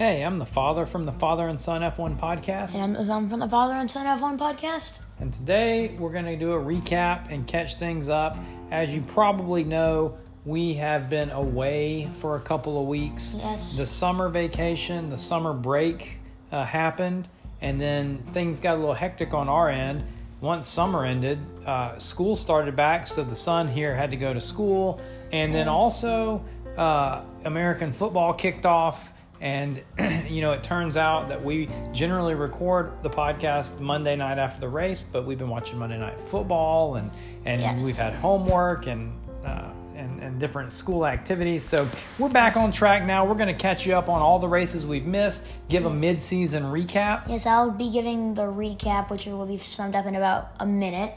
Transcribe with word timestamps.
Hey, 0.00 0.22
I'm 0.24 0.38
the 0.38 0.46
father 0.46 0.86
from 0.86 1.04
the 1.04 1.12
Father 1.12 1.46
and 1.48 1.60
Son 1.60 1.82
F1 1.82 2.18
podcast. 2.18 2.72
And 2.72 2.82
I'm 2.82 2.92
the 2.94 3.04
son 3.04 3.28
from 3.28 3.40
the 3.40 3.48
Father 3.50 3.74
and 3.74 3.90
Son 3.90 4.06
F1 4.06 4.38
podcast. 4.38 4.94
And 5.18 5.30
today 5.30 5.94
we're 5.98 6.10
going 6.10 6.24
to 6.24 6.36
do 6.36 6.54
a 6.54 6.58
recap 6.58 7.30
and 7.30 7.46
catch 7.46 7.74
things 7.74 8.08
up. 8.08 8.38
As 8.70 8.88
you 8.94 9.02
probably 9.02 9.62
know, 9.62 10.16
we 10.46 10.72
have 10.72 11.10
been 11.10 11.28
away 11.28 12.08
for 12.14 12.36
a 12.36 12.40
couple 12.40 12.80
of 12.80 12.86
weeks. 12.88 13.36
Yes. 13.40 13.76
The 13.76 13.84
summer 13.84 14.30
vacation, 14.30 15.10
the 15.10 15.18
summer 15.18 15.52
break 15.52 16.16
uh, 16.50 16.64
happened, 16.64 17.28
and 17.60 17.78
then 17.78 18.22
things 18.32 18.58
got 18.58 18.76
a 18.76 18.78
little 18.78 18.94
hectic 18.94 19.34
on 19.34 19.50
our 19.50 19.68
end. 19.68 20.02
Once 20.40 20.66
summer 20.66 21.04
ended, 21.04 21.38
uh, 21.66 21.98
school 21.98 22.34
started 22.34 22.74
back, 22.74 23.06
so 23.06 23.22
the 23.22 23.36
son 23.36 23.68
here 23.68 23.94
had 23.94 24.10
to 24.12 24.16
go 24.16 24.32
to 24.32 24.40
school. 24.40 24.98
And 25.30 25.52
then 25.52 25.66
Yes. 25.66 25.68
also, 25.68 26.42
uh, 26.78 27.20
American 27.44 27.92
football 27.92 28.32
kicked 28.32 28.64
off. 28.64 29.12
And, 29.40 29.82
you 30.28 30.42
know, 30.42 30.52
it 30.52 30.62
turns 30.62 30.96
out 30.96 31.28
that 31.28 31.42
we 31.42 31.68
generally 31.92 32.34
record 32.34 32.92
the 33.02 33.10
podcast 33.10 33.80
Monday 33.80 34.14
night 34.16 34.38
after 34.38 34.60
the 34.60 34.68
race, 34.68 35.00
but 35.00 35.24
we've 35.24 35.38
been 35.38 35.48
watching 35.48 35.78
Monday 35.78 35.98
Night 35.98 36.20
Football 36.20 36.96
and, 36.96 37.10
and 37.46 37.60
Yes. 37.62 37.84
we've 37.84 37.96
had 37.96 38.12
homework 38.14 38.86
and, 38.86 39.12
uh, 39.44 39.70
and, 39.96 40.22
and 40.22 40.38
different 40.38 40.72
school 40.72 41.06
activities. 41.06 41.62
So 41.62 41.88
we're 42.18 42.28
back 42.28 42.56
on 42.58 42.70
track 42.70 43.04
now. 43.04 43.24
We're 43.24 43.34
going 43.34 43.54
to 43.54 43.60
catch 43.60 43.86
you 43.86 43.94
up 43.94 44.08
on 44.10 44.20
all 44.20 44.38
the 44.38 44.48
races 44.48 44.86
we've 44.86 45.06
missed, 45.06 45.46
give 45.70 45.86
a 45.86 45.90
mid 45.90 46.20
season 46.20 46.64
recap. 46.64 47.22
Yes, 47.28 47.46
I'll 47.46 47.70
be 47.70 47.90
giving 47.90 48.34
the 48.34 48.42
recap, 48.44 49.10
which 49.10 49.24
will 49.26 49.46
be 49.46 49.56
summed 49.58 49.94
up 49.94 50.04
in 50.06 50.16
about 50.16 50.52
a 50.60 50.66
minute. 50.66 51.14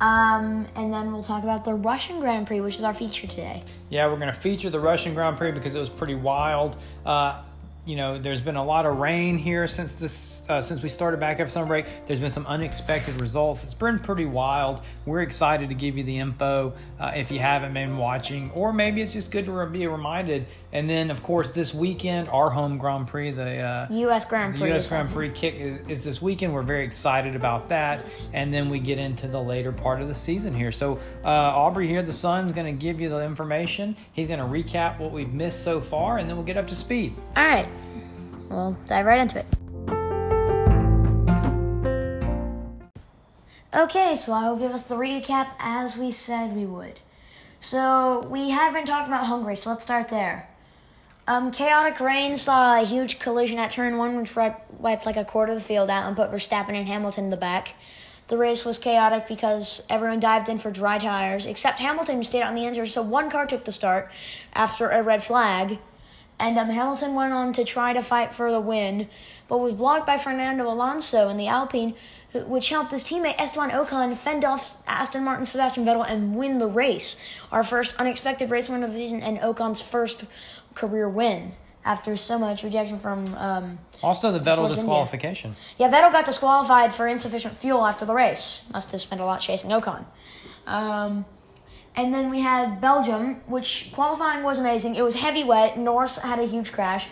Um, 0.00 0.66
and 0.76 0.90
then 0.92 1.12
we'll 1.12 1.22
talk 1.22 1.42
about 1.42 1.66
the 1.66 1.74
Russian 1.74 2.20
Grand 2.20 2.46
Prix, 2.46 2.62
which 2.62 2.76
is 2.78 2.84
our 2.84 2.94
feature 2.94 3.26
today. 3.26 3.62
Yeah, 3.90 4.06
we're 4.06 4.16
going 4.16 4.32
to 4.32 4.40
feature 4.40 4.70
the 4.70 4.80
Russian 4.80 5.12
Grand 5.14 5.36
Prix 5.36 5.52
because 5.52 5.74
it 5.74 5.78
was 5.78 5.90
pretty 5.90 6.14
wild. 6.14 6.78
Uh, 7.04 7.42
you 7.86 7.96
know, 7.96 8.18
there's 8.18 8.40
been 8.40 8.56
a 8.56 8.64
lot 8.64 8.86
of 8.86 8.98
rain 8.98 9.38
here 9.38 9.66
since 9.66 9.96
this 9.96 10.48
uh, 10.48 10.60
since 10.60 10.82
we 10.82 10.88
started 10.88 11.18
back 11.18 11.40
after 11.40 11.50
summer 11.50 11.66
break. 11.66 11.86
There's 12.06 12.20
been 12.20 12.30
some 12.30 12.46
unexpected 12.46 13.20
results. 13.20 13.64
It's 13.64 13.74
been 13.74 13.98
pretty 13.98 14.26
wild. 14.26 14.82
We're 15.06 15.22
excited 15.22 15.68
to 15.68 15.74
give 15.74 15.96
you 15.96 16.04
the 16.04 16.18
info 16.18 16.74
uh, 16.98 17.12
if 17.14 17.30
you 17.30 17.38
haven't 17.38 17.72
been 17.72 17.96
watching, 17.96 18.50
or 18.52 18.72
maybe 18.72 19.00
it's 19.00 19.12
just 19.12 19.30
good 19.30 19.46
to 19.46 19.66
be 19.66 19.86
reminded. 19.86 20.46
And 20.72 20.88
then, 20.88 21.10
of 21.10 21.22
course, 21.22 21.50
this 21.50 21.74
weekend, 21.74 22.28
our 22.28 22.48
home 22.50 22.78
Grand 22.78 23.08
Prix, 23.08 23.32
the 23.32 23.58
uh, 23.58 23.86
U.S. 23.90 24.24
Grand 24.24 24.54
Prix, 24.54 24.60
the. 24.60 24.68
U.S. 24.68 24.88
Grand. 24.88 25.10
Prix 25.10 25.30
kick 25.30 25.54
is, 25.54 25.78
is 25.88 26.04
this 26.04 26.22
weekend. 26.22 26.54
We're 26.54 26.62
very 26.62 26.84
excited 26.84 27.34
about 27.34 27.68
that, 27.70 28.04
and 28.34 28.52
then 28.52 28.68
we 28.68 28.78
get 28.78 28.98
into 28.98 29.26
the 29.26 29.40
later 29.40 29.72
part 29.72 30.00
of 30.00 30.08
the 30.08 30.14
season 30.14 30.54
here. 30.54 30.70
So 30.70 30.98
uh, 31.24 31.28
Aubrey 31.28 31.88
here, 31.88 32.02
the 32.02 32.12
son's 32.12 32.52
going 32.52 32.66
to 32.66 32.78
give 32.78 33.00
you 33.00 33.08
the 33.08 33.24
information. 33.24 33.96
He's 34.12 34.28
going 34.28 34.38
to 34.38 34.44
recap 34.44 34.98
what 34.98 35.12
we've 35.12 35.32
missed 35.32 35.64
so 35.64 35.80
far, 35.80 36.18
and 36.18 36.28
then 36.28 36.36
we'll 36.36 36.46
get 36.46 36.56
up 36.56 36.68
to 36.68 36.74
speed. 36.74 37.14
All 37.36 37.44
right, 37.44 37.68
we'll 38.48 38.76
dive 38.86 39.06
right 39.06 39.20
into 39.20 39.38
it. 39.38 39.46
Okay, 43.72 44.16
so 44.16 44.32
I 44.32 44.48
will 44.48 44.56
give 44.56 44.72
us 44.72 44.82
the 44.84 44.96
recap 44.96 45.48
as 45.58 45.96
we 45.96 46.10
said 46.10 46.56
we 46.56 46.66
would. 46.66 46.98
So 47.60 48.26
we 48.28 48.50
haven't 48.50 48.86
talked 48.86 49.06
about 49.06 49.26
Hungary, 49.26 49.56
so 49.56 49.70
let's 49.70 49.84
start 49.84 50.08
there. 50.08 50.48
Um, 51.28 51.52
chaotic 51.52 52.00
rain 52.00 52.36
saw 52.36 52.80
a 52.80 52.84
huge 52.84 53.20
collision 53.20 53.58
at 53.58 53.70
turn 53.70 53.96
one, 53.96 54.16
which 54.16 54.34
wiped 54.34 55.06
like 55.06 55.16
a 55.16 55.24
quarter 55.24 55.52
of 55.52 55.58
the 55.58 55.64
field 55.64 55.88
out 55.88 56.08
and 56.08 56.16
put 56.16 56.32
Verstappen 56.32 56.70
and 56.70 56.88
Hamilton 56.88 57.24
in 57.24 57.30
the 57.30 57.36
back. 57.36 57.74
The 58.26 58.36
race 58.36 58.64
was 58.64 58.78
chaotic 58.78 59.28
because 59.28 59.86
everyone 59.88 60.18
dived 60.18 60.48
in 60.48 60.58
for 60.58 60.70
dry 60.70 60.98
tires, 60.98 61.46
except 61.46 61.78
Hamilton 61.78 62.24
stayed 62.24 62.42
on 62.42 62.54
the 62.54 62.64
inside. 62.64 62.88
So 62.88 63.02
one 63.02 63.30
car 63.30 63.46
took 63.46 63.64
the 63.64 63.72
start 63.72 64.10
after 64.52 64.88
a 64.88 65.02
red 65.02 65.22
flag, 65.22 65.78
and 66.40 66.58
um, 66.58 66.70
Hamilton 66.70 67.14
went 67.14 67.32
on 67.32 67.52
to 67.52 67.64
try 67.64 67.92
to 67.92 68.02
fight 68.02 68.34
for 68.34 68.50
the 68.50 68.60
win, 68.60 69.08
but 69.48 69.58
was 69.58 69.74
blocked 69.74 70.06
by 70.06 70.18
Fernando 70.18 70.66
Alonso 70.66 71.28
in 71.28 71.36
the 71.36 71.46
Alpine, 71.48 71.94
who- 72.32 72.44
which 72.46 72.68
helped 72.70 72.90
his 72.92 73.04
teammate 73.04 73.34
Esteban 73.38 73.70
Ocon 73.70 74.16
fend 74.16 74.44
off 74.44 74.76
Aston 74.86 75.22
Martin 75.24 75.44
Sebastian 75.44 75.84
Vettel 75.84 76.04
and 76.08 76.34
win 76.34 76.58
the 76.58 76.66
race. 76.68 77.16
Our 77.52 77.62
first 77.62 77.94
unexpected 77.98 78.50
race 78.50 78.68
win 78.68 78.82
of 78.82 78.92
the 78.92 78.98
season 78.98 79.22
and 79.22 79.38
Ocon's 79.40 79.80
first 79.80 80.24
career 80.74 81.08
win 81.08 81.52
after 81.84 82.16
so 82.16 82.38
much 82.38 82.62
rejection 82.62 82.98
from. 82.98 83.34
Um, 83.36 83.78
Also, 84.02 84.30
the 84.32 84.38
Vettel 84.38 84.56
Force 84.56 84.72
India. 84.72 84.76
disqualification. 84.84 85.56
yeah, 85.78 85.90
Vettel 85.90 86.10
got 86.12 86.24
disqualified 86.24 86.94
for 86.94 87.06
insufficient 87.06 87.54
fuel 87.56 87.86
after 87.86 88.04
the 88.06 88.14
race. 88.14 88.64
Must 88.72 88.90
have 88.92 89.00
spent 89.00 89.20
a 89.20 89.24
lot 89.24 89.40
chasing 89.40 89.70
Ocon. 89.70 90.04
Um, 90.66 91.24
and 91.96 92.14
then 92.14 92.30
we 92.30 92.40
had 92.40 92.80
Belgium, 92.80 93.40
which 93.46 93.90
qualifying 93.92 94.42
was 94.42 94.58
amazing. 94.58 94.94
It 94.94 95.02
was 95.02 95.16
heavy 95.16 95.44
wet. 95.44 95.78
Norris 95.78 96.18
had 96.18 96.38
a 96.38 96.44
huge 96.44 96.72
crash. 96.72 97.08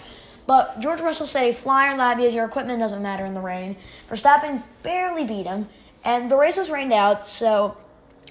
But 0.47 0.81
George 0.81 1.00
Russell 1.00 1.27
said 1.27 1.47
a 1.47 1.53
flyer 1.53 1.97
lap 1.97 2.16
because 2.16 2.34
your 2.34 2.47
equipment 2.47 2.81
doesn't 2.81 3.03
matter 3.03 3.27
in 3.27 3.34
the 3.34 3.41
rain. 3.41 3.77
Verstappen 4.09 4.62
barely 4.83 5.25
beat 5.25 5.47
him. 5.47 5.69
And 6.05 6.31
the 6.31 6.37
race 6.37 6.56
was 6.56 6.71
rained 6.71 6.93
out, 6.93 7.28
so 7.28 7.77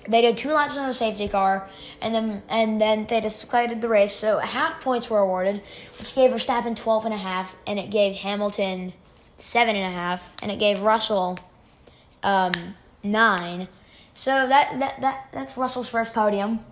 they 0.07 0.21
did 0.21 0.37
two 0.37 0.51
laps 0.51 0.77
on 0.77 0.87
the 0.87 0.93
safety 0.93 1.27
car, 1.27 1.67
and 2.01 2.15
then 2.15 2.41
and 2.49 2.79
then 2.81 3.05
they 3.05 3.21
decided 3.21 3.81
the 3.81 3.89
race. 3.89 4.13
So 4.13 4.39
half 4.39 4.81
points 4.81 5.09
were 5.09 5.19
awarded, 5.19 5.61
which 5.99 6.15
gave 6.15 6.31
Verstappen 6.31 6.75
12 6.75 7.05
and 7.05 7.13
a 7.13 7.17
half, 7.17 7.55
and 7.67 7.77
it 7.77 7.91
gave 7.91 8.15
Hamilton 8.15 8.93
seven 9.37 9.75
and 9.75 9.85
a 9.85 9.95
half, 9.95 10.33
and 10.41 10.51
it 10.51 10.59
gave 10.59 10.79
Russell 10.79 11.37
um, 12.23 12.75
nine. 13.03 13.67
So 14.17 14.47
that, 14.47 14.79
that 14.79 14.99
that 15.01 15.27
that's 15.31 15.55
Russell's 15.57 15.89
first 15.89 16.15
podium. 16.15 16.65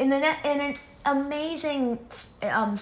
In 0.00 0.10
the 0.10 0.16
in 0.16 0.60
an 0.60 0.76
amazing 1.06 2.00
um, 2.42 2.76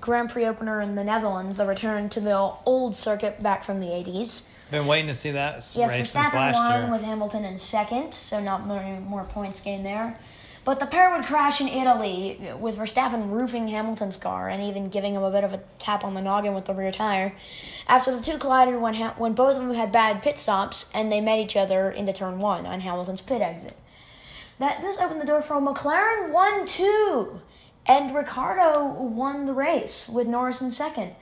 Grand 0.00 0.30
Prix 0.30 0.46
opener 0.46 0.80
in 0.80 0.94
the 0.94 1.02
Netherlands, 1.02 1.58
a 1.58 1.66
return 1.66 2.08
to 2.10 2.20
the 2.20 2.36
old 2.64 2.94
circuit 2.94 3.42
back 3.42 3.64
from 3.64 3.80
the 3.80 3.86
80s. 3.86 4.50
Been 4.70 4.86
waiting 4.86 5.08
to 5.08 5.14
see 5.14 5.32
that 5.32 5.54
Yes, 5.74 5.90
race 5.90 6.10
since 6.10 6.32
last 6.32 6.60
won 6.60 6.82
year. 6.82 6.90
with 6.92 7.02
Hamilton 7.02 7.44
in 7.44 7.58
second, 7.58 8.14
so 8.14 8.38
not 8.38 8.68
many 8.68 9.00
more 9.00 9.24
points 9.24 9.60
gained 9.60 9.84
there. 9.84 10.16
But 10.64 10.78
the 10.78 10.86
pair 10.86 11.10
would 11.16 11.26
crash 11.26 11.60
in 11.60 11.68
Italy 11.68 12.38
with 12.58 12.76
Verstappen 12.76 13.30
roofing 13.30 13.68
Hamilton's 13.68 14.18
car 14.18 14.48
and 14.48 14.62
even 14.62 14.90
giving 14.90 15.14
him 15.14 15.22
a 15.22 15.30
bit 15.30 15.42
of 15.42 15.54
a 15.54 15.60
tap 15.78 16.04
on 16.04 16.14
the 16.14 16.20
noggin 16.20 16.54
with 16.54 16.66
the 16.66 16.74
rear 16.74 16.92
tire. 16.92 17.34
After 17.88 18.14
the 18.14 18.22
two 18.22 18.36
collided 18.36 18.78
when, 18.80 18.94
ha- 18.94 19.14
when 19.16 19.32
both 19.32 19.56
of 19.56 19.62
them 19.62 19.74
had 19.74 19.90
bad 19.90 20.22
pit 20.22 20.38
stops 20.38 20.90
and 20.94 21.10
they 21.10 21.20
met 21.20 21.38
each 21.38 21.56
other 21.56 21.90
into 21.90 22.12
turn 22.12 22.38
one 22.40 22.66
on 22.66 22.80
Hamilton's 22.80 23.22
pit 23.22 23.40
exit. 23.40 23.74
That 24.58 24.82
this 24.82 25.00
opened 25.00 25.22
the 25.22 25.26
door 25.26 25.40
for 25.40 25.54
a 25.54 25.60
McLaren 25.60 26.30
1 26.30 26.66
2. 26.66 27.40
And 27.86 28.14
Ricciardo 28.14 28.92
won 28.92 29.46
the 29.46 29.54
race 29.54 30.08
with 30.08 30.26
Norris 30.26 30.60
in 30.60 30.70
second. 30.70 31.14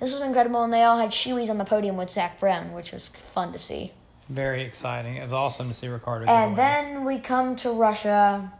This 0.00 0.12
was 0.12 0.22
incredible, 0.22 0.62
and 0.64 0.72
they 0.72 0.82
all 0.82 0.96
had 0.96 1.10
shoeies 1.10 1.50
on 1.50 1.58
the 1.58 1.64
podium 1.64 1.96
with 1.96 2.08
Zak 2.08 2.40
Brown, 2.40 2.72
which 2.72 2.92
was 2.92 3.08
fun 3.08 3.52
to 3.52 3.58
see. 3.58 3.92
Very 4.30 4.62
exciting. 4.62 5.16
It 5.16 5.24
was 5.24 5.32
awesome 5.32 5.68
to 5.68 5.74
see 5.74 5.88
Ricciardo. 5.88 6.26
And 6.26 6.56
then 6.56 7.04
we 7.04 7.18
come 7.18 7.56
to 7.56 7.70
Russia 7.70 8.50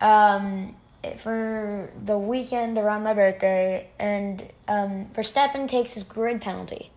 um, 0.00 0.74
for 1.18 1.90
the 2.04 2.18
weekend 2.18 2.78
around 2.78 3.02
my 3.02 3.14
birthday, 3.14 3.88
and 3.98 4.42
um, 4.68 5.06
Verstappen 5.14 5.66
takes 5.66 5.94
his 5.94 6.02
grid 6.02 6.40
penalty 6.40 6.90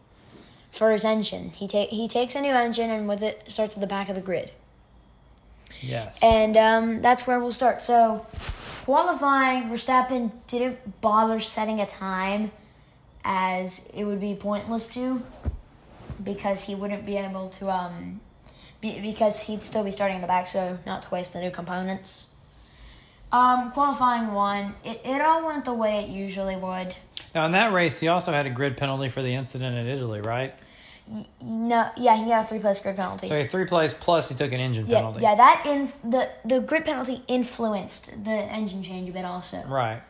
for 0.71 0.91
his 0.91 1.05
engine. 1.05 1.49
He 1.51 1.67
ta- 1.67 1.87
he 1.89 2.07
takes 2.07 2.35
a 2.35 2.41
new 2.41 2.51
engine, 2.53 2.89
and 2.89 3.07
with 3.07 3.21
it 3.21 3.47
starts 3.49 3.75
at 3.75 3.81
the 3.81 3.87
back 3.87 4.09
of 4.09 4.15
the 4.15 4.21
grid. 4.21 4.51
yes. 5.81 6.21
And 6.23 6.57
um, 6.57 7.01
that's 7.01 7.27
where 7.27 7.39
we'll 7.39 7.51
start. 7.51 7.81
So, 7.81 8.25
qualifying, 8.85 9.69
Verstappen 9.69 10.31
didn't 10.47 11.01
bother 11.01 11.39
setting 11.39 11.79
a 11.79 11.85
time 11.85 12.51
as 13.23 13.89
it 13.93 14.03
would 14.03 14.19
be 14.19 14.35
pointless 14.35 14.87
to 14.87 15.21
because 16.23 16.63
he 16.63 16.75
wouldn't 16.75 17.05
be 17.05 17.17
able 17.17 17.49
to, 17.49 17.69
um, 17.69 18.19
be, 18.81 18.99
because 18.99 19.41
he'd 19.43 19.63
still 19.63 19.83
be 19.83 19.91
starting 19.91 20.15
in 20.15 20.21
the 20.21 20.27
back, 20.27 20.47
so 20.47 20.77
not 20.85 21.01
to 21.03 21.09
waste 21.11 21.33
the 21.33 21.39
new 21.39 21.51
components. 21.51 22.27
Um, 23.33 23.71
qualifying 23.71 24.31
one, 24.31 24.75
it, 24.85 25.01
it 25.03 25.19
all 25.19 25.43
went 25.43 25.65
the 25.65 25.73
way 25.73 26.03
it 26.03 26.09
usually 26.09 26.55
would. 26.55 26.95
now, 27.33 27.47
in 27.47 27.51
that 27.53 27.73
race, 27.73 27.99
he 27.99 28.07
also 28.07 28.31
had 28.31 28.45
a 28.45 28.51
grid 28.51 28.77
penalty 28.77 29.09
for 29.09 29.23
the 29.23 29.33
incident 29.33 29.75
in 29.75 29.87
Italy, 29.87 30.21
right? 30.21 30.53
Y- 31.07 31.25
No, 31.41 31.89
yeah, 31.97 32.15
he 32.15 32.25
got 32.25 32.45
a 32.45 32.47
three 32.47 32.59
place 32.59 32.77
grid 32.79 32.95
penalty. 32.95 33.27
So 33.27 33.33
he 33.35 33.41
had 33.41 33.49
three 33.51 33.65
plays 33.65 33.91
plus 33.95 34.29
he 34.29 34.35
took 34.35 34.51
an 34.53 34.59
engine 34.59 34.85
yeah, 34.85 34.97
penalty. 34.97 35.21
yeah, 35.21 35.33
that 35.33 35.63
in 35.65 35.91
the 36.09 36.29
the 36.45 36.59
grid 36.61 36.85
penalty 36.85 37.23
influenced 37.27 38.11
the 38.23 38.31
engine 38.31 38.83
change 38.83 39.09
a 39.09 39.11
bit 39.11 39.25
also. 39.25 39.63
Right. 39.65 40.03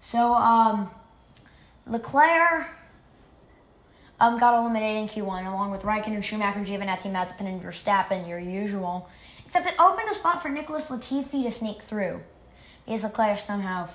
So, 0.00 0.32
um, 0.34 0.90
Leclerc 1.86 2.68
um, 4.18 4.38
got 4.38 4.58
eliminated 4.58 5.02
in 5.02 5.08
Q1 5.24 5.46
along 5.46 5.72
with 5.72 5.82
Raikkonen, 5.82 6.22
Schumacher, 6.24 6.60
Giovinazzi, 6.60 7.12
Mazepin, 7.12 7.46
and 7.46 7.62
Verstappen, 7.62 8.26
your 8.26 8.38
usual. 8.38 9.08
Except 9.44 9.66
it 9.66 9.74
opened 9.78 10.08
a 10.08 10.14
spot 10.14 10.40
for 10.40 10.48
Nicholas 10.48 10.88
Latifi 10.88 11.42
to 11.44 11.52
sneak 11.52 11.82
through. 11.82 12.20
Because 12.86 13.04
Leclerc 13.04 13.38
somehow 13.38 13.88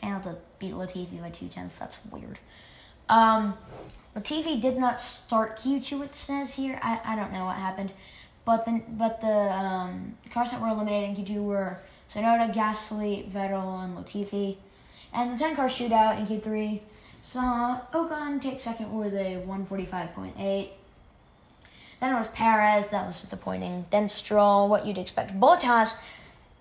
failed 0.00 0.22
to 0.24 0.36
beat 0.58 0.74
Latifi 0.74 1.20
by 1.20 1.30
two 1.30 1.48
tenths. 1.48 1.78
That's 1.78 2.04
weird. 2.06 2.38
Um, 3.08 3.56
Latifi 4.16 4.60
did 4.60 4.76
not 4.78 5.00
start 5.00 5.58
Q2, 5.58 6.04
it 6.04 6.14
says 6.14 6.54
here. 6.54 6.78
I, 6.82 7.00
I 7.04 7.16
don't 7.16 7.32
know 7.32 7.44
what 7.44 7.56
happened. 7.56 7.92
But 8.44 8.64
the, 8.64 8.82
but 8.88 9.20
the 9.20 9.52
um, 9.52 10.16
cars 10.30 10.50
that 10.52 10.60
were 10.60 10.68
eliminated 10.68 11.18
in 11.18 11.24
Q2 11.24 11.42
were 11.42 11.78
Tsunoda, 12.10 12.52
Gasly, 12.52 13.30
Vettel, 13.30 13.84
and 13.84 13.96
Latifi. 13.96 14.56
And 15.12 15.32
the 15.32 15.38
10 15.38 15.56
car 15.56 15.66
shootout 15.66 16.18
in 16.18 16.26
Q3 16.26 16.80
saw 17.20 17.80
Ocon 17.92 18.40
take 18.40 18.60
second 18.60 18.96
with 18.96 19.14
a 19.14 19.42
145.8. 19.46 20.68
Then 22.00 22.14
it 22.14 22.18
was 22.18 22.28
Perez, 22.28 22.88
that 22.88 23.06
was 23.06 23.20
disappointing. 23.20 23.86
Then 23.90 24.08
Stroll, 24.08 24.68
what 24.68 24.86
you'd 24.86 24.98
expect. 24.98 25.38
Bottas, 25.38 26.00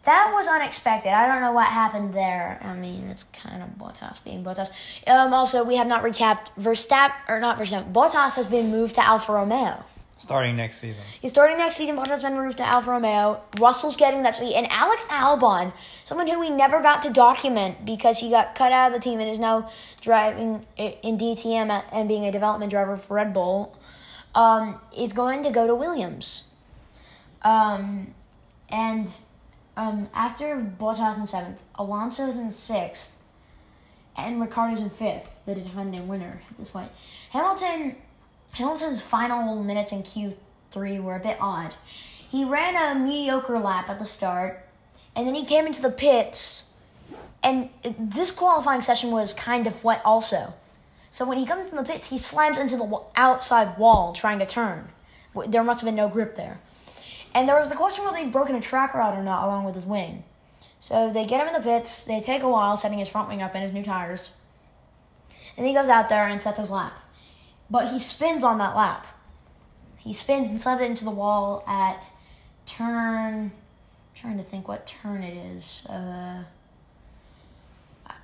that 0.08 0.32
was 0.34 0.48
unexpected. 0.48 1.12
I 1.12 1.28
don't 1.28 1.42
know 1.42 1.52
what 1.52 1.68
happened 1.68 2.14
there. 2.14 2.62
I 2.64 2.74
mean, 2.74 3.10
it's 3.10 3.26
kind 3.26 3.62
of 3.62 3.70
Bottas 3.78 4.24
being 4.24 4.42
Bottas. 4.42 4.70
Um, 5.06 5.34
also, 5.34 5.66
we 5.66 5.76
have 5.76 5.86
not 5.86 6.02
recapped 6.02 6.48
Verstappen, 6.58 7.12
or 7.28 7.42
not 7.42 7.58
Verstappen, 7.58 7.92
Bottas 7.92 8.38
has 8.38 8.48
been 8.48 8.72
moved 8.72 8.96
to 8.96 9.06
Alfa 9.06 9.34
Romeo. 9.34 9.84
Starting 10.18 10.56
next 10.56 10.78
season. 10.78 11.04
He's 11.22 11.32
starting 11.32 11.58
next 11.58 11.76
season. 11.76 11.98
Bottas 11.98 12.08
has 12.08 12.24
been 12.24 12.36
moved 12.36 12.58
to 12.60 12.64
Alfa 12.66 12.90
Romeo. 12.90 13.42
Russell's 13.60 13.98
getting 13.98 14.24
that 14.24 14.34
seat. 14.34 14.56
And 14.56 14.72
Alex 14.72 15.04
Albon, 15.10 15.74
someone 16.06 16.26
who 16.26 16.40
we 16.40 16.52
never 16.52 16.82
got 16.82 17.02
to 17.02 17.12
document 17.12 17.86
because 17.86 18.18
he 18.18 18.30
got 18.30 18.56
cut 18.56 18.72
out 18.72 18.88
of 18.88 18.94
the 18.94 19.02
team 19.02 19.20
and 19.20 19.30
is 19.30 19.40
now 19.40 19.70
driving 20.00 20.66
in 20.78 21.18
DTM 21.18 21.84
and 21.92 22.08
being 22.08 22.26
a 22.26 22.32
development 22.32 22.72
driver 22.72 22.96
for 22.96 23.16
Red 23.16 23.34
Bull, 23.34 23.78
um, 24.36 24.80
is 24.96 25.12
going 25.12 25.44
to 25.44 25.52
go 25.52 25.68
to 25.68 25.76
Williams. 25.76 26.54
Um, 27.42 28.14
and 28.70 29.12
um, 29.78 30.10
after 30.14 30.58
Bottas 30.58 31.18
in 31.18 31.28
seventh, 31.28 31.62
Alonso's 31.76 32.38
in 32.38 32.52
sixth, 32.52 33.22
and 34.18 34.42
Ricciardo's 34.42 34.82
in 34.82 34.90
fifth, 34.90 35.30
the 35.46 35.54
defending 35.54 36.08
winner 36.08 36.42
at 36.50 36.58
this 36.58 36.72
point. 36.72 36.92
Hamilton 37.30 37.96
Hamilton's 38.54 39.02
final 39.02 39.62
minutes 39.64 39.92
in 39.92 40.02
Q3 40.02 41.02
were 41.04 41.16
a 41.16 41.20
bit 41.20 41.38
odd. 41.40 41.74
He 42.30 42.44
ran 42.44 42.76
a 42.76 43.00
mediocre 43.00 43.60
lap 43.60 43.90
at 43.90 44.00
the 44.00 44.06
start, 44.06 44.66
and 45.16 45.28
then 45.28 45.36
he 45.36 45.46
came 45.46 45.68
into 45.68 45.82
the 45.82 45.92
pits, 45.92 46.74
and 47.44 47.70
this 48.00 48.32
qualifying 48.32 48.82
session 48.82 49.12
was 49.12 49.34
kind 49.34 49.68
of 49.68 49.84
wet 49.84 50.02
also. 50.04 50.54
So 51.12 51.24
when 51.26 51.38
he 51.38 51.46
comes 51.46 51.70
from 51.70 51.78
the 51.78 51.84
pits, 51.84 52.10
he 52.10 52.18
slams 52.18 52.58
into 52.58 52.78
the 52.78 53.02
outside 53.16 53.78
wall 53.78 54.12
trying 54.14 54.40
to 54.40 54.46
turn. 54.46 54.88
There 55.48 55.64
must 55.64 55.82
have 55.82 55.88
been 55.88 55.96
no 55.96 56.10
grip 56.10 56.36
there. 56.36 56.60
And 57.38 57.48
there 57.48 57.60
was 57.60 57.70
the 57.70 57.76
question 57.76 58.04
whether 58.04 58.18
he'd 58.18 58.32
broken 58.32 58.56
a 58.56 58.62
track 58.62 58.96
rod 58.96 59.16
or 59.16 59.22
not 59.22 59.44
along 59.44 59.64
with 59.66 59.76
his 59.76 59.86
wing. 59.86 60.24
So 60.80 61.14
they 61.14 61.24
get 61.24 61.40
him 61.40 61.46
in 61.46 61.54
the 61.54 61.60
pits, 61.60 62.04
they 62.04 62.20
take 62.20 62.42
a 62.42 62.50
while 62.50 62.76
setting 62.78 62.98
his 62.98 63.10
front 63.10 63.30
wing 63.30 63.44
up 63.44 63.54
and 63.54 63.64
his 63.64 63.74
new 63.74 63.84
tires. 63.84 64.34
And 65.56 65.64
he 65.64 65.72
goes 65.72 65.88
out 65.88 66.10
there 66.10 66.28
and 66.28 66.42
sets 66.42 66.58
his 66.58 66.72
lap. 66.72 66.94
But 67.70 67.92
he 67.92 68.00
spins 68.00 68.44
on 68.44 68.58
that 68.58 68.76
lap. 68.76 69.06
He 69.98 70.14
spins 70.14 70.48
and 70.48 70.60
slams 70.60 70.82
it 70.82 70.86
into 70.86 71.06
the 71.06 71.12
wall 71.12 71.64
at 71.68 72.10
turn. 72.66 73.36
I'm 73.36 73.52
trying 74.16 74.38
to 74.38 74.44
think 74.44 74.68
what 74.68 74.88
turn 74.88 75.22
it 75.22 75.38
is. 75.38 75.86
Uh, 75.86 76.42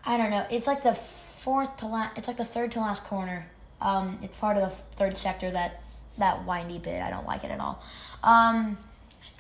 I 0.06 0.18
don't 0.18 0.32
know. 0.32 0.48
It's 0.50 0.66
like 0.66 0.82
the 0.82 0.96
fourth 1.38 1.78
to 1.78 1.86
last. 1.86 2.18
It's 2.18 2.28
like 2.28 2.38
the 2.38 2.46
third 2.46 2.72
to 2.72 2.80
last 2.80 3.04
corner. 3.04 3.46
Um, 3.80 4.18
it's 4.24 4.38
part 4.38 4.58
of 4.58 4.64
the 4.64 4.76
third 4.96 5.18
sector 5.18 5.52
that 5.52 5.84
that 6.18 6.48
windy 6.48 6.80
bit. 6.80 7.00
I 7.00 7.12
don't 7.12 7.28
like 7.28 7.44
it 7.44 7.52
at 7.52 7.60
all. 7.60 7.80
Um, 8.24 8.76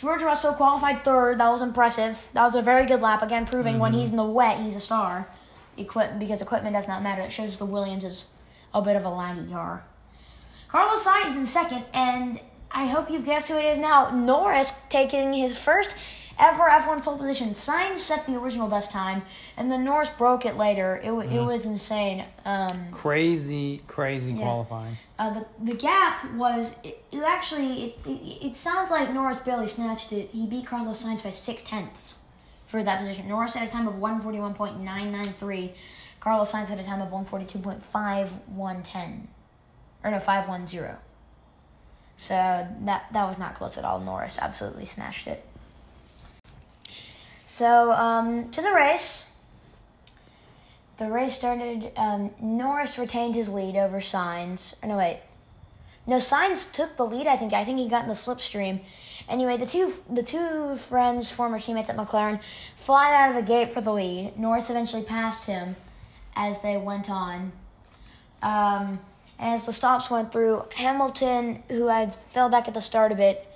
George 0.03 0.21
Russell 0.21 0.51
qualified 0.51 1.05
third. 1.05 1.38
That 1.38 1.50
was 1.50 1.61
impressive. 1.61 2.27
That 2.33 2.44
was 2.44 2.55
a 2.55 2.61
very 2.61 2.85
good 2.85 3.00
lap. 3.00 3.21
Again, 3.21 3.45
proving 3.45 3.75
mm-hmm. 3.75 3.81
when 3.83 3.94
he's 3.94 4.11
in 4.11 4.17
the 4.17 4.25
wet, 4.25 4.59
he's 4.59 4.75
a 4.75 4.81
star. 4.81 5.29
Equip 5.77 6.19
because 6.19 6.41
equipment 6.41 6.75
does 6.75 6.89
not 6.89 7.01
matter. 7.01 7.21
It 7.21 7.31
shows 7.31 7.55
the 7.55 7.65
Williams 7.65 8.03
is 8.03 8.27
a 8.73 8.81
bit 8.81 8.97
of 8.97 9.05
a 9.05 9.07
laggy 9.07 9.50
car. 9.50 9.85
Carlos 10.67 11.05
Sainz 11.05 11.38
in 11.38 11.45
second, 11.45 11.85
and 11.94 12.41
I 12.69 12.85
hope 12.88 13.09
you've 13.09 13.23
guessed 13.23 13.47
who 13.47 13.55
it 13.55 13.63
is 13.63 13.79
now. 13.79 14.09
Norris 14.09 14.85
taking 14.89 15.31
his 15.31 15.57
first 15.57 15.95
ever 16.39 16.63
F1 16.63 17.03
pole 17.03 17.18
position. 17.18 17.50
Sainz 17.50 18.00
set 18.00 18.25
the 18.25 18.38
original 18.38 18.68
best 18.68 18.91
time, 18.91 19.21
and 19.57 19.71
then 19.71 19.83
Norris 19.83 20.09
broke 20.18 20.45
it 20.45 20.57
later. 20.57 21.00
It, 21.03 21.09
mm. 21.09 21.31
it 21.31 21.41
was 21.41 21.65
insane. 21.65 22.25
Um, 22.45 22.88
crazy, 22.91 23.81
crazy 23.88 24.33
yeah. 24.33 24.41
qualifying. 24.41 24.97
Uh, 25.19 25.33
the, 25.33 25.45
the 25.63 25.75
gap 25.75 26.31
was, 26.33 26.75
it, 26.83 27.03
it 27.12 27.24
actually, 27.24 27.85
it, 27.85 27.97
it, 28.06 28.45
it, 28.45 28.57
sounds 28.57 28.91
like 28.91 29.13
Norris 29.13 29.39
barely 29.39 29.68
snatched 29.68 30.12
it. 30.12 30.30
He 30.31 30.45
beat 30.45 30.65
Carlos 30.65 31.06
Sainz 31.06 31.24
by 31.24 31.31
six 31.31 31.63
tenths 31.63 32.19
for 32.68 32.83
that 32.83 33.00
position. 33.00 33.27
Norris 33.27 33.53
had 33.53 33.68
a 33.68 33.71
time 33.71 33.88
of 33.88 33.95
141.993. 33.95 35.71
Carlos 36.19 36.51
Sainz 36.51 36.68
had 36.68 36.79
a 36.79 36.83
time 36.83 37.01
of 37.01 37.09
142.5110 37.09 39.27
or 40.03 40.12
no, 40.12 40.19
510. 40.19 40.97
So 42.18 42.33
that 42.33 43.07
that 43.12 43.27
was 43.27 43.39
not 43.39 43.56
close 43.56 43.77
at 43.77 43.86
all. 43.86 44.00
Norris 44.00 44.38
absolutely 44.39 44.86
smashed 44.86 45.27
it. 45.27 45.45
So 47.53 47.91
um, 47.91 48.50
to 48.50 48.63
the 48.63 48.73
race. 48.73 49.31
The 50.97 51.11
race 51.11 51.35
started. 51.35 51.91
Um, 51.95 52.31
Norris 52.41 52.97
retained 52.97 53.35
his 53.35 53.47
lead 53.47 53.75
over 53.75 54.00
Sainz. 54.00 54.83
no, 54.83 54.97
wait. 54.97 55.19
No, 56.07 56.15
Sainz 56.15 56.71
took 56.71 56.97
the 56.97 57.05
lead. 57.05 57.27
I 57.27 57.38
think. 57.38 57.53
I 57.53 57.63
think 57.63 57.77
he 57.77 57.88
got 57.88 58.01
in 58.01 58.07
the 58.07 58.15
slipstream. 58.15 58.79
Anyway, 59.29 59.57
the 59.57 59.67
two 59.67 59.94
the 60.09 60.23
two 60.23 60.77
friends, 60.77 61.29
former 61.29 61.59
teammates 61.59 61.91
at 61.91 61.95
McLaren, 61.95 62.39
fly 62.75 63.13
out 63.13 63.29
of 63.29 63.35
the 63.35 63.44
gate 63.44 63.71
for 63.71 63.81
the 63.81 63.94
lead. 63.94 64.35
Norris 64.35 64.71
eventually 64.71 65.03
passed 65.03 65.45
him 65.45 65.75
as 66.35 66.63
they 66.63 66.75
went 66.75 67.07
on. 67.07 67.51
Um, 68.41 69.00
as 69.38 69.61
the 69.61 69.73
stops 69.73 70.09
went 70.09 70.31
through, 70.31 70.65
Hamilton, 70.73 71.61
who 71.69 71.85
had 71.85 72.15
fell 72.15 72.50
back 72.50 72.67
at 72.67 72.73
the 72.73 72.81
start 72.81 73.11
of 73.11 73.19
it, 73.19 73.47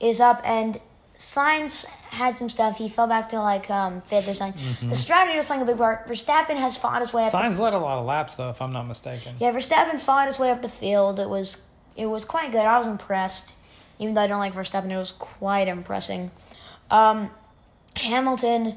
is 0.00 0.20
up, 0.20 0.42
and 0.44 0.78
Sainz 1.18 1.84
had 1.84 2.36
some 2.36 2.48
stuff. 2.48 2.78
He 2.78 2.88
fell 2.88 3.08
back 3.08 3.28
to 3.30 3.40
like 3.40 3.68
um, 3.70 4.00
fifth 4.02 4.28
or 4.28 4.34
something. 4.34 4.60
Mm-hmm. 4.62 4.88
The 4.88 4.96
strategy 4.96 5.36
was 5.36 5.46
playing 5.46 5.62
a 5.62 5.64
big 5.64 5.76
part. 5.76 6.06
Verstappen 6.06 6.56
has 6.56 6.76
fought 6.76 7.00
his 7.00 7.12
way 7.12 7.24
up. 7.24 7.32
The, 7.32 7.62
led 7.62 7.74
a 7.74 7.78
lot 7.78 7.98
of 7.98 8.04
laps, 8.04 8.36
though, 8.36 8.50
if 8.50 8.62
I'm 8.62 8.72
not 8.72 8.86
mistaken. 8.86 9.34
Yeah, 9.40 9.50
Verstappen 9.52 9.98
fought 9.98 10.28
his 10.28 10.38
way 10.38 10.50
up 10.50 10.62
the 10.62 10.68
field. 10.68 11.18
It 11.18 11.28
was 11.28 11.60
it 11.96 12.06
was 12.06 12.24
quite 12.24 12.52
good. 12.52 12.60
I 12.60 12.78
was 12.78 12.86
impressed, 12.86 13.52
even 13.98 14.14
though 14.14 14.20
I 14.20 14.28
don't 14.28 14.38
like 14.38 14.54
Verstappen. 14.54 14.90
It 14.90 14.96
was 14.96 15.12
quite 15.12 15.66
impressing. 15.66 16.30
Um, 16.90 17.30
Hamilton 17.96 18.76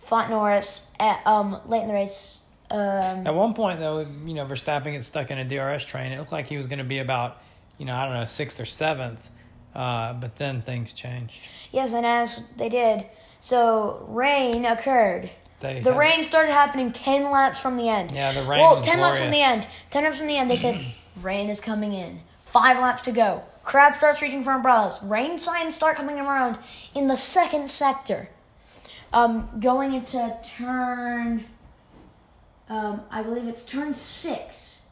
fought 0.00 0.28
Norris 0.28 0.90
at, 1.00 1.26
um, 1.26 1.58
late 1.66 1.82
in 1.82 1.88
the 1.88 1.94
race. 1.94 2.42
Um, 2.70 3.26
At 3.26 3.34
one 3.34 3.54
point, 3.54 3.80
though, 3.80 4.00
you 4.26 4.34
know, 4.34 4.44
Verstappen 4.44 4.92
gets 4.92 5.06
stuck 5.06 5.30
in 5.30 5.38
a 5.38 5.44
DRS 5.44 5.86
train. 5.86 6.12
It 6.12 6.18
looked 6.18 6.32
like 6.32 6.46
he 6.46 6.58
was 6.58 6.66
going 6.66 6.80
to 6.80 6.84
be 6.84 6.98
about, 6.98 7.38
you 7.78 7.86
know, 7.86 7.96
I 7.96 8.04
don't 8.04 8.14
know, 8.14 8.26
sixth 8.26 8.60
or 8.60 8.66
seventh. 8.66 9.30
Uh, 9.74 10.12
but 10.14 10.36
then 10.36 10.62
things 10.62 10.92
changed. 10.92 11.42
Yes, 11.72 11.92
and 11.92 12.04
as 12.04 12.42
they 12.56 12.68
did, 12.68 13.06
so 13.38 14.04
rain 14.08 14.64
occurred. 14.64 15.30
They 15.60 15.80
the 15.80 15.92
had, 15.92 15.98
rain 15.98 16.22
started 16.22 16.52
happening 16.52 16.92
ten 16.92 17.30
laps 17.30 17.60
from 17.60 17.76
the 17.76 17.88
end. 17.88 18.12
Yeah, 18.12 18.32
the 18.32 18.42
rain. 18.42 18.60
Well, 18.60 18.80
ten 18.80 18.96
glorious. 18.96 19.00
laps 19.00 19.20
from 19.20 19.30
the 19.30 19.42
end. 19.42 19.66
Ten 19.90 20.04
laps 20.04 20.18
from 20.18 20.26
the 20.26 20.36
end. 20.36 20.50
They 20.50 20.56
said 20.56 20.80
rain 21.22 21.50
is 21.50 21.60
coming 21.60 21.92
in. 21.92 22.20
Five 22.46 22.78
laps 22.78 23.02
to 23.02 23.12
go. 23.12 23.42
Crowd 23.64 23.92
starts 23.92 24.22
reaching 24.22 24.42
for 24.42 24.52
umbrellas. 24.52 25.00
Rain 25.02 25.36
signs 25.36 25.74
start 25.74 25.96
coming 25.96 26.18
around 26.18 26.58
in 26.94 27.06
the 27.06 27.16
second 27.16 27.68
sector. 27.68 28.30
Um, 29.12 29.48
going 29.60 29.94
into 29.94 30.36
turn 30.42 31.44
um, 32.68 33.02
I 33.10 33.22
believe 33.22 33.46
it's 33.46 33.64
turn 33.64 33.94
six. 33.94 34.88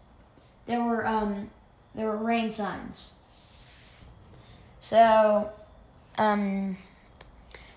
There 0.67 0.83
were 0.83 1.07
um, 1.07 1.51
there 1.95 2.07
were 2.07 2.17
rain 2.17 2.53
signs. 2.53 3.16
So, 4.87 5.51
um, 6.17 6.77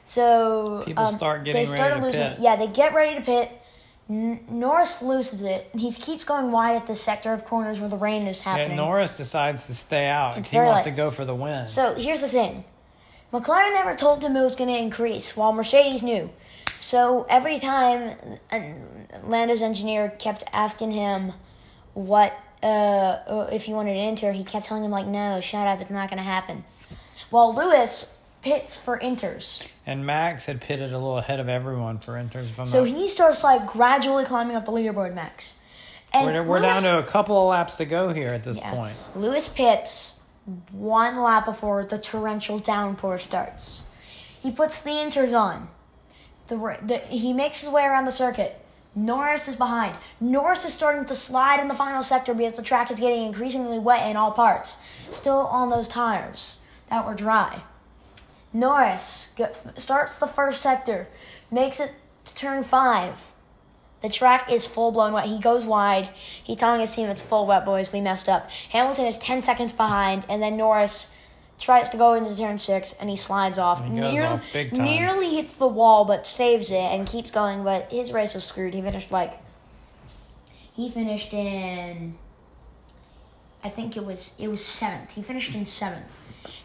so 0.04 0.84
people 0.86 1.06
um, 1.06 1.12
start 1.12 1.44
getting 1.44 1.60
they 1.60 1.66
started 1.66 2.04
losing. 2.04 2.22
Pit. 2.22 2.38
Yeah, 2.40 2.56
they 2.56 2.68
get 2.68 2.94
ready 2.94 3.16
to 3.18 3.26
pit. 3.26 3.52
N- 4.08 4.46
Norris 4.48 5.02
loses 5.02 5.42
it. 5.42 5.72
He 5.74 5.92
keeps 5.92 6.24
going 6.24 6.52
wide 6.52 6.76
at 6.76 6.86
the 6.86 6.96
sector 6.96 7.34
of 7.34 7.46
corners 7.46 7.80
where 7.80 7.90
the 7.90 7.98
rain 7.98 8.28
is 8.28 8.44
happening. 8.44 8.78
Yeah, 8.78 8.84
Norris 8.84 9.10
decides 9.10 9.66
to 9.66 9.74
stay 9.74 10.06
out. 10.06 10.38
It's 10.38 10.50
he 10.50 10.58
wants 10.58 10.86
light. 10.86 10.92
to 10.92 10.92
go 10.92 11.10
for 11.10 11.26
the 11.26 11.34
win. 11.34 11.66
So 11.66 11.96
here's 11.96 12.22
the 12.22 12.28
thing: 12.28 12.64
McLaren 13.34 13.74
never 13.74 13.96
told 13.96 14.24
him 14.24 14.36
it 14.36 14.44
was 14.44 14.56
going 14.56 14.70
to 14.70 14.78
increase, 14.80 15.36
while 15.36 15.52
Mercedes 15.52 16.04
knew. 16.04 16.30
So 16.78 17.26
every 17.28 17.58
time 17.58 18.18
Lando's 19.24 19.64
engineer 19.64 20.10
kept 20.20 20.44
asking 20.54 20.92
him 20.92 21.34
what 21.96 22.38
uh, 22.62 23.48
if 23.52 23.64
he 23.64 23.74
wanted 23.74 23.94
to 23.94 24.00
enter, 24.00 24.32
he 24.32 24.44
kept 24.44 24.66
telling 24.66 24.84
him 24.84 24.92
like, 24.92 25.08
"No, 25.08 25.42
shut 25.42 25.66
up, 25.66 25.82
it's 25.82 25.90
not 25.90 26.08
going 26.08 26.18
to 26.18 26.24
happen." 26.24 26.64
Well, 27.32 27.54
Lewis 27.54 28.18
pits 28.42 28.78
for 28.78 28.98
inters, 29.00 29.68
and 29.86 30.06
Max 30.06 30.46
had 30.46 30.62
pitted 30.62 30.94
a 30.94 30.98
little 30.98 31.18
ahead 31.18 31.40
of 31.40 31.50
everyone 31.50 32.00
for 32.00 32.14
inters. 32.14 32.66
so 32.66 32.84
not... 32.84 32.88
he 32.88 33.08
starts 33.08 33.44
like 33.44 33.68
gradually 33.68 34.26
climbing 34.26 34.56
up 34.56 34.66
the 34.66 34.72
leaderboard, 34.72 35.14
Max. 35.14 35.60
And 36.14 36.28
we're, 36.28 36.44
we're 36.44 36.60
Lewis... 36.60 36.82
down 36.82 36.84
to 36.84 37.00
a 37.00 37.04
couple 37.04 37.40
of 37.42 37.50
laps 37.50 37.78
to 37.78 37.86
go 37.86 38.14
here 38.14 38.30
at 38.30 38.44
this 38.44 38.58
yeah. 38.58 38.72
point. 38.72 38.96
Lewis 39.16 39.48
pits 39.48 40.20
one 40.72 41.20
lap 41.20 41.46
before 41.46 41.86
the 41.86 42.00
torrential 42.00 42.60
downpour 42.60 43.20
starts. 43.20 43.84
He 44.42 44.52
puts 44.52 44.82
the 44.82 44.92
inters 44.92 45.38
on. 45.38 45.70
The, 46.48 46.78
the, 46.82 46.98
he 46.98 47.34
makes 47.34 47.62
his 47.62 47.70
way 47.70 47.84
around 47.84 48.06
the 48.06 48.12
circuit. 48.12 48.60
Norris 48.96 49.48
is 49.48 49.56
behind. 49.56 49.96
Norris 50.20 50.66
is 50.66 50.74
starting 50.74 51.06
to 51.06 51.16
slide 51.16 51.60
in 51.60 51.68
the 51.68 51.76
final 51.76 52.02
sector 52.02 52.34
because 52.34 52.54
the 52.54 52.64
track 52.64 52.90
is 52.90 53.00
getting 53.00 53.26
increasingly 53.26 53.78
wet 53.78 54.10
in 54.10 54.18
all 54.18 54.32
parts. 54.32 54.80
Still 55.12 55.46
on 55.48 55.70
those 55.70 55.88
tires 55.88 56.60
that 56.90 57.06
were 57.06 57.14
dry. 57.14 57.62
Norris 58.52 59.36
starts 59.78 60.18
the 60.18 60.28
first 60.28 60.62
sector, 60.62 61.08
makes 61.52 61.80
it 61.80 61.92
to 62.26 62.36
turn 62.36 62.64
five. 62.64 63.34
The 64.02 64.10
track 64.10 64.52
is 64.52 64.66
full 64.66 64.92
blown 64.92 65.14
wet. 65.14 65.26
He 65.26 65.40
goes 65.40 65.66
wide. 65.66 66.10
He's 66.44 66.58
telling 66.58 66.82
his 66.82 66.92
team 66.92 67.10
it's 67.10 67.22
full 67.22 67.46
wet, 67.46 67.66
boys. 67.66 67.92
We 67.92 68.02
messed 68.02 68.30
up. 68.30 68.50
Hamilton 68.70 69.06
is 69.06 69.18
10 69.18 69.44
seconds 69.44 69.74
behind, 69.74 70.26
and 70.30 70.42
then 70.42 70.56
Norris 70.58 71.14
tries 71.60 71.90
to 71.90 71.98
go 71.98 72.14
into 72.14 72.34
turn 72.36 72.58
six, 72.58 72.94
and 72.94 73.10
he 73.10 73.18
slides 73.18 73.60
off. 73.60 73.86
He 73.86 74.00
goes 74.00 74.20
off 74.22 74.54
big 74.54 74.74
time. 74.74 74.86
Nearly 74.86 75.36
hits 75.36 75.58
the 75.58 75.68
wall, 75.68 76.06
but 76.06 76.26
saves 76.26 76.72
it 76.72 76.78
and 76.78 77.06
keeps 77.06 77.30
going. 77.30 77.64
But 77.64 77.92
his 77.92 78.14
race 78.14 78.34
was 78.34 78.46
screwed. 78.46 78.74
He 78.74 78.82
finished 78.82 79.12
like. 79.12 79.38
He 80.74 80.90
finished 80.90 81.34
in. 81.34 82.16
I 83.62 83.70
think 83.70 83.98
it 83.98 84.06
was 84.06 84.34
it 84.40 84.48
was 84.48 84.64
seventh. 84.64 85.12
He 85.12 85.22
finished 85.22 85.54
in 85.54 85.66
seventh. 85.66 86.06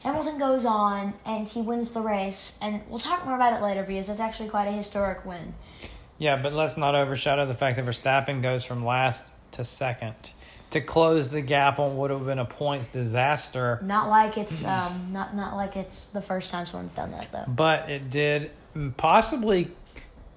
Hamilton 0.03 0.39
goes 0.39 0.65
on 0.65 1.15
and 1.25 1.47
he 1.47 1.61
wins 1.61 1.91
the 1.91 2.01
race, 2.01 2.59
and 2.63 2.81
we'll 2.89 2.99
talk 2.99 3.25
more 3.25 3.35
about 3.35 3.53
it 3.53 3.63
later 3.63 3.83
because 3.83 4.09
it's 4.09 4.21
actually 4.21 4.49
quite 4.49 4.67
a 4.67 4.73
historic 4.73 5.25
win. 5.25 5.55
Yeah, 6.19 6.41
but 6.41 6.53
let's 6.53 6.77
not 6.77 6.95
overshadow 6.95 7.47
the 7.47 7.55
fact 7.55 7.77
that 7.77 7.85
Verstappen 7.85 8.41
goes 8.41 8.65
from 8.65 8.85
last 8.85 9.33
to 9.53 9.65
second 9.65 10.15
to 10.71 10.81
close 10.81 11.31
the 11.31 11.41
gap 11.41 11.79
on 11.79 11.97
what 11.97 12.11
would 12.11 12.19
have 12.19 12.27
been 12.27 12.41
a 12.41 12.45
points 12.45 12.89
disaster. 12.89 13.79
Not 13.83 14.09
like 14.09 14.37
it's 14.37 14.65
um 14.65 15.11
not 15.13 15.35
not 15.37 15.55
like 15.55 15.77
it's 15.77 16.09
the 16.09 16.21
first 16.21 16.51
time 16.51 16.67
someone's 16.67 16.95
done 16.97 17.13
that 17.13 17.31
though. 17.31 17.45
But 17.47 17.89
it 17.89 18.11
did 18.11 18.51
possibly 18.97 19.71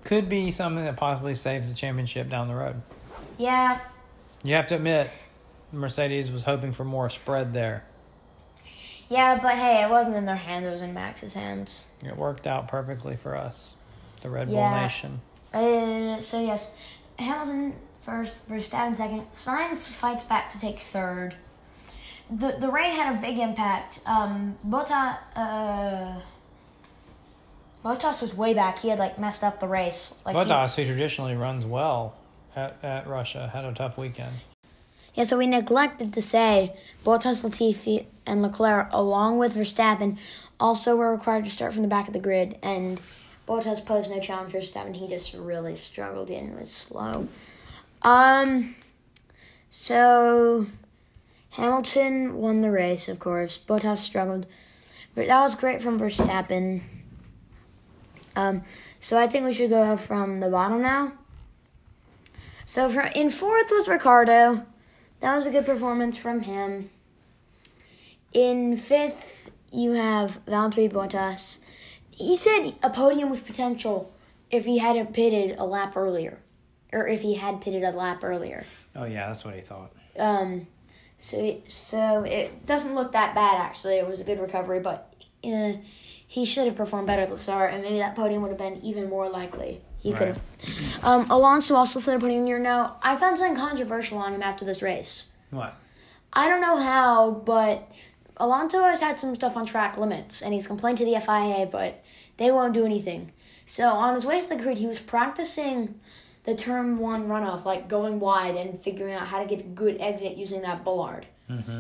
could 0.03 0.29
be 0.29 0.51
something 0.51 0.85
that 0.85 0.95
possibly 0.95 1.33
saves 1.35 1.69
the 1.69 1.75
championship 1.75 2.29
down 2.29 2.47
the 2.47 2.55
road. 2.55 2.81
Yeah, 3.37 3.79
You 4.43 4.55
have 4.55 4.67
to 4.67 4.75
admit, 4.75 5.09
Mercedes 5.71 6.31
was 6.31 6.43
hoping 6.43 6.71
for 6.71 6.83
more 6.83 7.09
spread 7.09 7.53
there. 7.53 7.83
Yeah, 9.09 9.39
but 9.41 9.55
hey, 9.55 9.83
it 9.83 9.89
wasn't 9.89 10.15
in 10.15 10.25
their 10.25 10.35
hands; 10.35 10.65
it 10.65 10.71
was 10.71 10.81
in 10.81 10.93
Max's 10.93 11.33
hands. 11.33 11.87
It 12.05 12.15
worked 12.15 12.47
out 12.47 12.67
perfectly 12.67 13.15
for 13.15 13.35
us, 13.35 13.75
the 14.21 14.29
Red 14.29 14.47
Bull 14.49 14.69
Nation. 14.69 15.19
Uh, 15.53 16.17
so 16.17 16.41
yes, 16.41 16.77
Hamilton 17.17 17.73
first, 18.01 18.35
Verstappen 18.49 18.95
second. 18.95 19.25
Sainz 19.33 19.91
fights 19.91 20.23
back 20.23 20.51
to 20.51 20.59
take 20.59 20.79
third. 20.79 21.35
The 22.29 22.57
the 22.59 22.69
rain 22.69 22.93
had 22.93 23.15
a 23.15 23.21
big 23.21 23.37
impact. 23.37 24.01
Um, 24.05 24.57
Bottas, 24.67 25.17
uh, 25.35 26.19
Bottas 27.83 28.21
was 28.21 28.33
way 28.33 28.53
back. 28.53 28.79
He 28.79 28.89
had 28.89 28.99
like 28.99 29.17
messed 29.17 29.43
up 29.43 29.59
the 29.59 29.67
race. 29.67 30.19
Like 30.25 30.35
he- 30.35 30.41
Bottas, 30.41 30.75
who 30.75 30.83
traditionally 30.83 31.35
runs 31.35 31.65
well 31.65 32.15
at, 32.55 32.77
at 32.83 33.07
Russia, 33.07 33.49
had 33.53 33.63
a 33.63 33.73
tough 33.73 33.97
weekend. 33.97 34.33
Yeah, 35.17 35.23
so 35.23 35.35
we 35.39 35.47
neglected 35.47 36.13
to 36.13 36.21
say 36.21 36.77
Bottas, 37.03 37.43
Latifi, 37.43 38.05
and 38.27 38.43
Leclerc, 38.43 38.89
along 38.91 39.39
with 39.39 39.55
Verstappen, 39.55 40.19
also 40.59 40.95
were 40.95 41.11
required 41.11 41.43
to 41.45 41.49
start 41.49 41.73
from 41.73 41.81
the 41.81 41.87
back 41.87 42.05
of 42.05 42.13
the 42.13 42.19
grid. 42.19 42.59
And 42.61 43.01
Bottas 43.47 43.83
posed 43.83 44.11
no 44.11 44.19
challenge 44.19 44.51
for 44.51 44.59
Verstappen. 44.59 44.95
He 44.95 45.07
just 45.07 45.33
really 45.33 45.75
struggled 45.75 46.29
and 46.29 46.55
was 46.55 46.71
slow. 46.71 47.27
Um, 48.03 48.75
so 49.71 50.67
Hamilton 51.49 52.35
won 52.35 52.61
the 52.61 52.69
race, 52.69 53.09
of 53.09 53.17
course. 53.19 53.57
Bottas 53.57 53.97
struggled, 53.97 54.45
but 55.15 55.25
that 55.25 55.41
was 55.41 55.55
great 55.55 55.81
from 55.81 55.99
Verstappen. 55.99 56.81
Um, 58.35 58.61
so 58.99 59.17
I 59.17 59.25
think 59.25 59.45
we 59.45 59.53
should 59.53 59.71
go 59.71 59.97
from 59.97 60.41
the 60.41 60.49
bottom 60.49 60.83
now. 60.83 61.13
So 62.65 62.87
for, 62.91 63.01
in 63.01 63.31
fourth 63.31 63.71
was 63.71 63.87
Ricciardo. 63.87 64.63
That 65.19 65.35
was 65.35 65.45
a 65.45 65.51
good 65.51 65.65
performance 65.65 66.17
from 66.17 66.41
him. 66.41 66.89
In 68.33 68.77
fifth, 68.77 69.49
you 69.71 69.91
have 69.93 70.39
Valtteri 70.45 70.91
Bottas. 70.91 71.59
He 72.11 72.35
said 72.35 72.73
a 72.83 72.89
podium 72.89 73.29
with 73.29 73.45
potential 73.45 74.11
if 74.51 74.65
he 74.65 74.77
hadn't 74.77 75.13
pitted 75.13 75.57
a 75.57 75.65
lap 75.65 75.95
earlier, 75.95 76.39
or 76.93 77.07
if 77.07 77.21
he 77.21 77.35
had 77.35 77.61
pitted 77.61 77.83
a 77.83 77.91
lap 77.91 78.23
earlier. 78.23 78.65
Oh 78.95 79.05
yeah, 79.05 79.27
that's 79.27 79.43
what 79.43 79.55
he 79.55 79.61
thought. 79.61 79.91
Um, 80.17 80.67
so 81.19 81.61
so 81.67 82.23
it 82.23 82.65
doesn't 82.65 82.95
look 82.95 83.11
that 83.11 83.35
bad 83.35 83.59
actually. 83.59 83.95
It 83.95 84.07
was 84.07 84.21
a 84.21 84.23
good 84.23 84.39
recovery, 84.39 84.79
but 84.79 85.13
uh, 85.43 85.73
he 86.27 86.45
should 86.45 86.65
have 86.65 86.75
performed 86.75 87.07
better 87.07 87.23
at 87.23 87.29
the 87.29 87.37
start, 87.37 87.73
and 87.73 87.83
maybe 87.83 87.99
that 87.99 88.15
podium 88.15 88.41
would 88.41 88.49
have 88.51 88.57
been 88.57 88.81
even 88.83 89.09
more 89.09 89.29
likely. 89.29 89.81
He 90.07 90.13
could 90.13 90.27
have. 90.29 90.41
Um, 91.03 91.29
Alonso 91.29 91.75
also 91.75 91.99
set 91.99 92.15
a 92.15 92.19
podium 92.19 92.47
your 92.47 92.59
note, 92.59 92.95
I 93.01 93.17
found 93.17 93.37
something 93.37 93.57
controversial 93.57 94.17
on 94.17 94.33
him 94.33 94.41
after 94.41 94.63
this 94.63 94.81
race. 94.81 95.31
What? 95.49 95.75
I 96.33 96.47
don't 96.47 96.61
know 96.61 96.77
how, 96.77 97.31
but 97.45 97.91
Alonso 98.37 98.83
has 98.83 99.01
had 99.01 99.19
some 99.19 99.35
stuff 99.35 99.57
on 99.57 99.65
track 99.65 99.97
limits, 99.97 100.41
and 100.41 100.53
he's 100.53 100.67
complained 100.67 100.97
to 100.99 101.05
the 101.05 101.19
FIA, 101.19 101.67
but 101.69 102.03
they 102.37 102.51
won't 102.51 102.73
do 102.73 102.85
anything. 102.85 103.31
So 103.65 103.87
on 103.87 104.15
his 104.15 104.25
way 104.25 104.41
to 104.41 104.47
the 104.47 104.55
grid, 104.55 104.77
he 104.77 104.87
was 104.87 104.99
practicing 104.99 105.99
the 106.43 106.55
turn 106.55 106.97
one 106.99 107.27
runoff, 107.27 107.65
like 107.65 107.89
going 107.89 108.19
wide 108.21 108.55
and 108.55 108.81
figuring 108.81 109.13
out 109.13 109.27
how 109.27 109.39
to 109.39 109.45
get 109.45 109.59
a 109.59 109.63
good 109.63 109.97
exit 109.99 110.37
using 110.37 110.61
that 110.61 110.83
bollard. 110.85 111.25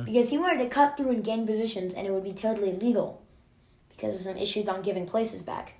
Because 0.05 0.29
he 0.29 0.37
wanted 0.37 0.59
to 0.63 0.69
cut 0.69 0.97
through 0.97 1.11
and 1.11 1.23
gain 1.23 1.45
positions, 1.45 1.93
and 1.93 2.05
it 2.05 2.11
would 2.11 2.23
be 2.23 2.33
totally 2.33 2.73
legal 2.73 3.21
because 3.89 4.15
of 4.15 4.21
some 4.21 4.37
issues 4.37 4.67
on 4.67 4.81
giving 4.81 5.05
places 5.05 5.41
back. 5.41 5.73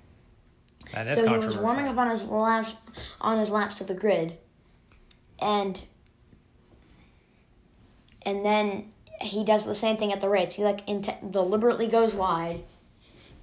So 1.06 1.28
he 1.28 1.38
was 1.38 1.56
warming 1.56 1.86
up 1.86 1.98
on 1.98 2.10
his 2.10 2.26
laps 2.26 2.74
on 3.20 3.38
his 3.38 3.50
laps 3.50 3.78
to 3.78 3.84
the 3.84 3.94
grid, 3.94 4.38
and 5.38 5.82
and 8.22 8.44
then 8.44 8.92
he 9.20 9.44
does 9.44 9.64
the 9.64 9.74
same 9.74 9.96
thing 9.96 10.12
at 10.12 10.20
the 10.20 10.28
race. 10.28 10.54
He 10.54 10.64
like 10.64 10.88
int- 10.88 11.32
deliberately 11.32 11.88
goes 11.88 12.14
wide, 12.14 12.64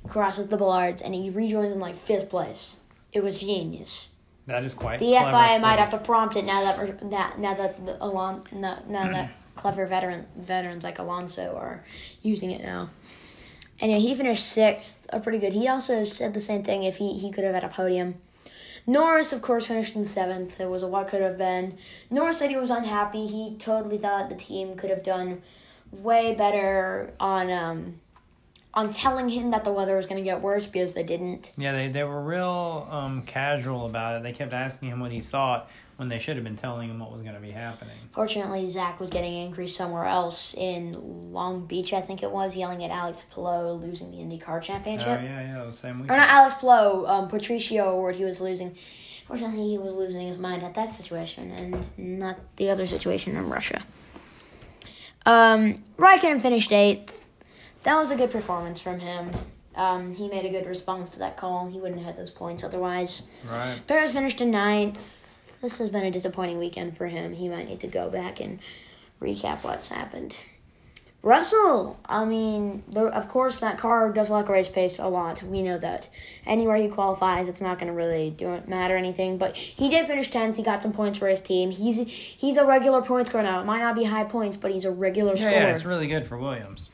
crosses 0.08 0.48
the 0.48 0.58
bollards, 0.58 1.02
and 1.02 1.14
he 1.14 1.30
rejoins 1.30 1.72
in 1.74 1.80
like 1.80 1.98
fifth 1.98 2.30
place. 2.30 2.78
It 3.12 3.24
was 3.24 3.40
genius. 3.40 4.10
That 4.48 4.64
is 4.64 4.74
quite. 4.74 5.00
The 5.00 5.14
FIA 5.14 5.60
might 5.60 5.80
have 5.80 5.90
to 5.92 5.98
prompt 5.98 6.36
it 6.36 6.46
now 6.46 6.62
that 6.64 7.10
that 7.10 7.40
now 7.40 7.54
that 7.56 7.86
the 7.86 8.04
Alon 8.04 8.44
now, 8.52 8.80
now 8.88 9.12
that 9.12 9.32
clever 9.56 9.86
veteran 9.86 10.26
veterans 10.38 10.84
like 10.84 11.00
Alonso 11.00 11.56
are 11.56 11.84
using 12.22 12.52
it 12.52 12.64
now. 12.64 12.90
Anyway, 13.80 14.00
he 14.00 14.16
finished 14.16 14.46
sixth, 14.46 15.06
a 15.10 15.20
pretty 15.20 15.40
good. 15.40 15.54
He 15.54 15.68
also 15.68 16.04
said 16.04 16.34
the 16.34 16.40
same 16.40 16.64
thing 16.64 16.84
if 16.84 16.98
he, 16.98 17.18
he 17.18 17.32
could 17.32 17.44
have 17.44 17.54
had 17.54 17.64
a 17.64 17.70
podium. 17.70 18.16
Norris, 18.88 19.34
of 19.34 19.42
course, 19.42 19.68
finished 19.68 19.96
in 19.96 20.06
seventh. 20.06 20.60
It 20.60 20.70
was 20.70 20.84
a 20.84 20.88
what 20.88 21.08
could 21.08 21.22
have 21.22 21.38
been. 21.38 21.78
Norris 22.10 22.38
said 22.38 22.52
he 22.52 22.56
was 22.56 22.70
unhappy. 22.70 23.26
He 23.26 23.56
totally 23.58 23.98
thought 23.98 24.30
the 24.30 24.36
team 24.36 24.76
could 24.76 24.92
have 24.92 25.04
done 25.04 25.42
way 25.92 26.36
better 26.36 27.14
on 27.20 27.52
um 27.52 28.00
on 28.76 28.92
telling 28.92 29.30
him 29.30 29.52
that 29.52 29.64
the 29.64 29.72
weather 29.72 29.96
was 29.96 30.06
going 30.06 30.18
to 30.18 30.24
get 30.24 30.42
worse 30.42 30.66
because 30.66 30.92
they 30.92 31.04
didn't. 31.04 31.52
Yeah, 31.58 31.72
they, 31.72 31.88
they 31.88 32.04
were 32.04 32.22
real 32.22 32.88
um, 32.92 33.22
casual 33.24 33.86
about 33.86 34.18
it. 34.18 34.24
They 34.24 34.34
kept 34.34 34.54
asking 34.54 34.90
him 34.90 35.00
what 35.00 35.12
he 35.12 35.22
thought 35.22 35.70
when 35.96 36.10
they 36.10 36.20
should 36.20 36.36
have 36.36 36.44
been 36.44 36.58
telling 36.58 36.90
him 36.90 37.00
what 37.00 37.10
was 37.10 37.22
going 37.22 37.36
to 37.36 37.40
be 37.40 37.52
happening. 37.52 37.96
Fortunately, 38.12 38.70
Zak 38.70 39.00
was 39.00 39.10
getting 39.10 39.34
angry 39.34 39.68
somewhere 39.68 40.04
else 40.04 40.54
in 40.56 41.32
Long 41.32 41.66
Beach, 41.66 41.94
I 41.94 42.02
think 42.02 42.22
it 42.22 42.30
was, 42.30 42.58
yelling 42.58 42.84
at 42.84 42.92
Alex 42.92 43.24
Palou 43.34 43.74
losing 43.74 44.12
the 44.12 44.18
IndyCar 44.18 44.58
Oh 44.58 44.60
Championship. 44.60 45.22
yeah, 45.22 45.42
yeah, 45.42 45.62
it 45.62 45.66
was 45.66 45.76
the 45.76 45.88
same 45.88 46.02
Or 46.02 46.18
not 46.18 46.28
Alex 46.28 46.56
Palou, 46.56 47.06
um, 47.08 47.28
Patricio 47.30 47.86
O'Ward 47.86 48.16
he 48.16 48.26
was 48.26 48.42
losing. 48.42 48.76
Fortunately, 49.26 49.70
he 49.70 49.78
was 49.78 49.94
losing 49.94 50.28
his 50.28 50.38
mind 50.38 50.64
at 50.64 50.74
that 50.76 50.94
situation 50.94 51.50
and 51.52 51.98
not 51.98 52.38
the 52.58 52.70
other 52.70 52.86
situation 52.86 53.38
in 53.38 53.50
Russia. 53.50 53.82
Um, 55.26 55.84
Raikkonen 55.98 56.42
finished 56.42 56.72
eighth. 56.72 57.25
That 57.86 57.98
was 57.98 58.10
a 58.10 58.16
good 58.16 58.32
performance 58.32 58.82
from 58.82 59.00
him. 59.00 59.30
Um, 59.76 60.16
he 60.16 60.28
made 60.28 60.44
a 60.44 60.50
good 60.50 60.66
response 60.66 61.12
to 61.12 61.20
that 61.20 61.38
call. 61.38 61.68
He 61.68 61.80
wouldn't 61.80 62.00
have 62.00 62.08
had 62.08 62.18
those 62.18 62.32
points 62.32 62.64
otherwise. 62.64 63.24
Right. 63.48 63.80
Perez 63.86 64.12
finished 64.12 64.42
in 64.42 64.50
ninth. 64.50 65.22
This 65.62 65.78
has 65.78 65.90
been 65.90 66.04
a 66.04 66.10
disappointing 66.10 66.58
weekend 66.58 66.98
for 66.98 67.06
him. 67.06 67.34
He 67.34 67.48
might 67.48 67.70
need 67.70 67.80
to 67.82 67.88
go 67.88 68.10
back 68.10 68.40
and 68.40 68.60
recap 69.22 69.64
what's 69.64 69.90
happened. 69.90 70.36
Russell, 71.26 72.00
I 72.06 72.24
mean, 72.24 72.84
the, 72.88 73.06
of 73.06 73.28
course, 73.30 73.58
that 73.58 73.80
car 73.80 74.14
does 74.14 74.30
like 74.30 74.48
race 74.48 74.70
pace 74.70 75.00
a 75.00 75.08
lot. 75.08 75.42
We 75.42 75.64
know 75.64 75.80
that. 75.80 76.08
Anywhere 76.46 76.76
he 76.78 76.88
qualifies, 76.88 77.48
it's 77.48 77.62
not 77.62 77.80
going 77.80 77.88
to 77.88 77.98
really 77.98 78.30
do 78.30 78.62
matter 78.68 78.96
anything. 78.96 79.40
But 79.40 79.58
he 79.58 79.90
did 79.90 80.06
finish 80.06 80.30
tenth. 80.30 80.56
He 80.56 80.62
got 80.62 80.84
some 80.84 80.94
points 80.94 81.18
for 81.18 81.28
his 81.28 81.42
team. 81.42 81.72
He's 81.72 81.98
he's 82.08 82.58
a 82.58 82.66
regular 82.66 83.02
point 83.02 83.26
scorer 83.26 83.44
now. 83.44 83.60
It 83.60 83.66
might 83.66 83.80
not 83.80 83.96
be 83.96 84.04
high 84.04 84.26
points, 84.26 84.56
but 84.56 84.70
he's 84.70 84.86
a 84.86 84.92
regular 84.92 85.34
Yeah, 85.34 85.42
scorer. 85.42 85.56
yeah, 85.56 85.76
it's 85.76 85.84
really 85.84 86.06
good 86.06 86.28
for 86.28 86.38
Williams. 86.38 86.90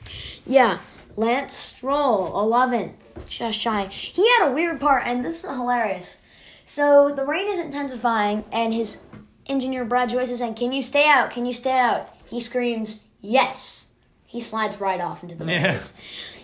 Yeah, 0.45 0.79
Lance 1.17 1.51
Stroll, 1.53 2.31
11th, 2.31 3.27
just 3.27 3.59
shy. 3.59 3.87
He 3.87 4.25
had 4.37 4.47
a 4.47 4.53
weird 4.53 4.79
part, 4.79 5.03
and 5.05 5.25
this 5.25 5.43
is 5.43 5.49
hilarious. 5.49 6.15
So 6.63 7.13
the 7.13 7.25
rain 7.25 7.47
is 7.51 7.59
intensifying, 7.59 8.45
and 8.53 8.73
his 8.73 9.01
engineer 9.47 9.83
Brad 9.83 10.07
Joyce 10.07 10.29
is 10.29 10.37
saying, 10.37 10.53
"Can 10.53 10.71
you 10.71 10.81
stay 10.81 11.05
out? 11.05 11.31
Can 11.31 11.45
you 11.45 11.51
stay 11.51 11.77
out?" 11.77 12.15
He 12.29 12.39
screams, 12.39 13.03
"Yes." 13.19 13.87
He 14.31 14.39
slides 14.39 14.79
right 14.79 15.01
off 15.01 15.23
into 15.23 15.35
the 15.35 15.45
Yeah. 15.45 15.73
race. 15.73 15.93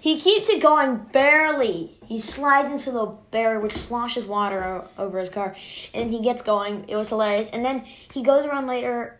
He 0.01 0.19
keeps 0.19 0.49
it 0.49 0.61
going 0.61 0.97
barely. 1.13 1.97
He 2.05 2.19
slides 2.19 2.69
into 2.69 2.91
the 2.91 3.05
barrier, 3.31 3.61
which 3.61 3.73
sloshes 3.73 4.25
water 4.25 4.61
o- 4.63 4.87
over 5.03 5.19
his 5.19 5.29
car, 5.29 5.55
and 5.93 6.11
he 6.11 6.21
gets 6.21 6.41
going. 6.41 6.83
It 6.89 6.97
was 6.97 7.07
hilarious. 7.09 7.49
And 7.49 7.63
then 7.63 7.85
he 8.13 8.21
goes 8.23 8.45
around 8.45 8.67
later, 8.67 9.19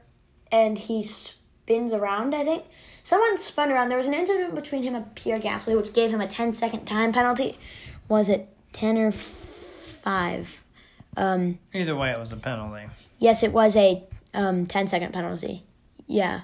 and 0.51 0.77
he 0.77 1.01
spins 1.03 1.93
around. 1.93 2.35
I 2.35 2.43
think 2.43 2.65
someone 3.03 3.37
spun 3.37 3.71
around. 3.71 3.87
There 3.87 3.97
was 3.97 4.07
an 4.07 4.13
incident 4.13 4.53
between 4.53 4.83
him 4.83 4.95
and 4.95 5.15
Pierre 5.15 5.39
Gasly, 5.39 5.75
which 5.77 5.93
gave 5.93 6.11
him 6.11 6.19
a 6.19 6.27
10 6.27 6.51
second 6.53 6.85
time 6.85 7.13
penalty. 7.13 7.57
Was 8.09 8.27
it 8.27 8.49
10 8.73 8.97
or 8.97 9.11
5? 9.13 10.63
Um, 11.15 11.57
Either 11.73 11.95
way, 11.95 12.11
it 12.11 12.19
was 12.19 12.31
a 12.33 12.37
penalty. 12.37 12.85
Yes, 13.17 13.43
it 13.43 13.51
was 13.53 13.75
a 13.77 14.03
um, 14.33 14.65
10 14.65 14.87
second 14.87 15.13
penalty. 15.13 15.63
Yeah. 16.05 16.41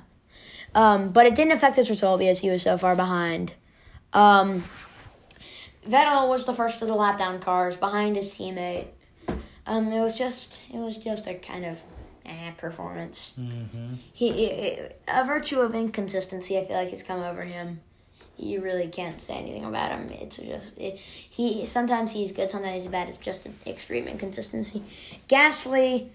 Um, 0.75 1.11
but 1.11 1.25
it 1.25 1.35
didn't 1.35 1.53
affect 1.53 1.75
his 1.75 1.89
result 1.89 2.19
because 2.19 2.39
he 2.39 2.49
was 2.49 2.63
so 2.63 2.77
far 2.77 2.95
behind. 2.95 3.53
Um, 4.11 4.63
Vettel 5.87 6.29
was 6.29 6.45
the 6.45 6.53
first 6.53 6.81
of 6.81 6.87
the 6.87 6.95
lap 6.95 7.17
down 7.17 7.39
cars 7.39 7.75
behind 7.75 8.15
his 8.15 8.29
teammate. 8.29 8.87
Um, 9.65 9.91
it 9.91 10.01
was 10.01 10.15
just 10.15 10.61
it 10.73 10.77
was 10.77 10.97
just 10.97 11.27
a 11.27 11.35
kind 11.35 11.65
of 11.65 11.79
eh, 12.25 12.51
performance. 12.57 13.35
Mm-hmm. 13.39 13.95
He, 14.11 14.79
a 15.07 15.23
virtue 15.25 15.59
of 15.59 15.75
inconsistency. 15.75 16.57
I 16.57 16.65
feel 16.65 16.77
like 16.77 16.89
has 16.89 17.03
come 17.03 17.21
over 17.21 17.43
him. 17.43 17.81
You 18.37 18.61
really 18.61 18.87
can't 18.87 19.21
say 19.21 19.35
anything 19.35 19.63
about 19.63 19.91
him. 19.91 20.09
It's 20.09 20.37
just 20.37 20.77
it, 20.77 20.97
he 20.97 21.65
sometimes 21.65 22.11
he's 22.11 22.31
good, 22.31 22.49
sometimes 22.49 22.83
he's 22.83 22.91
bad. 22.91 23.07
It's 23.07 23.17
just 23.17 23.45
an 23.45 23.55
extreme 23.65 24.07
inconsistency. 24.07 24.83
Gasly 25.29 26.09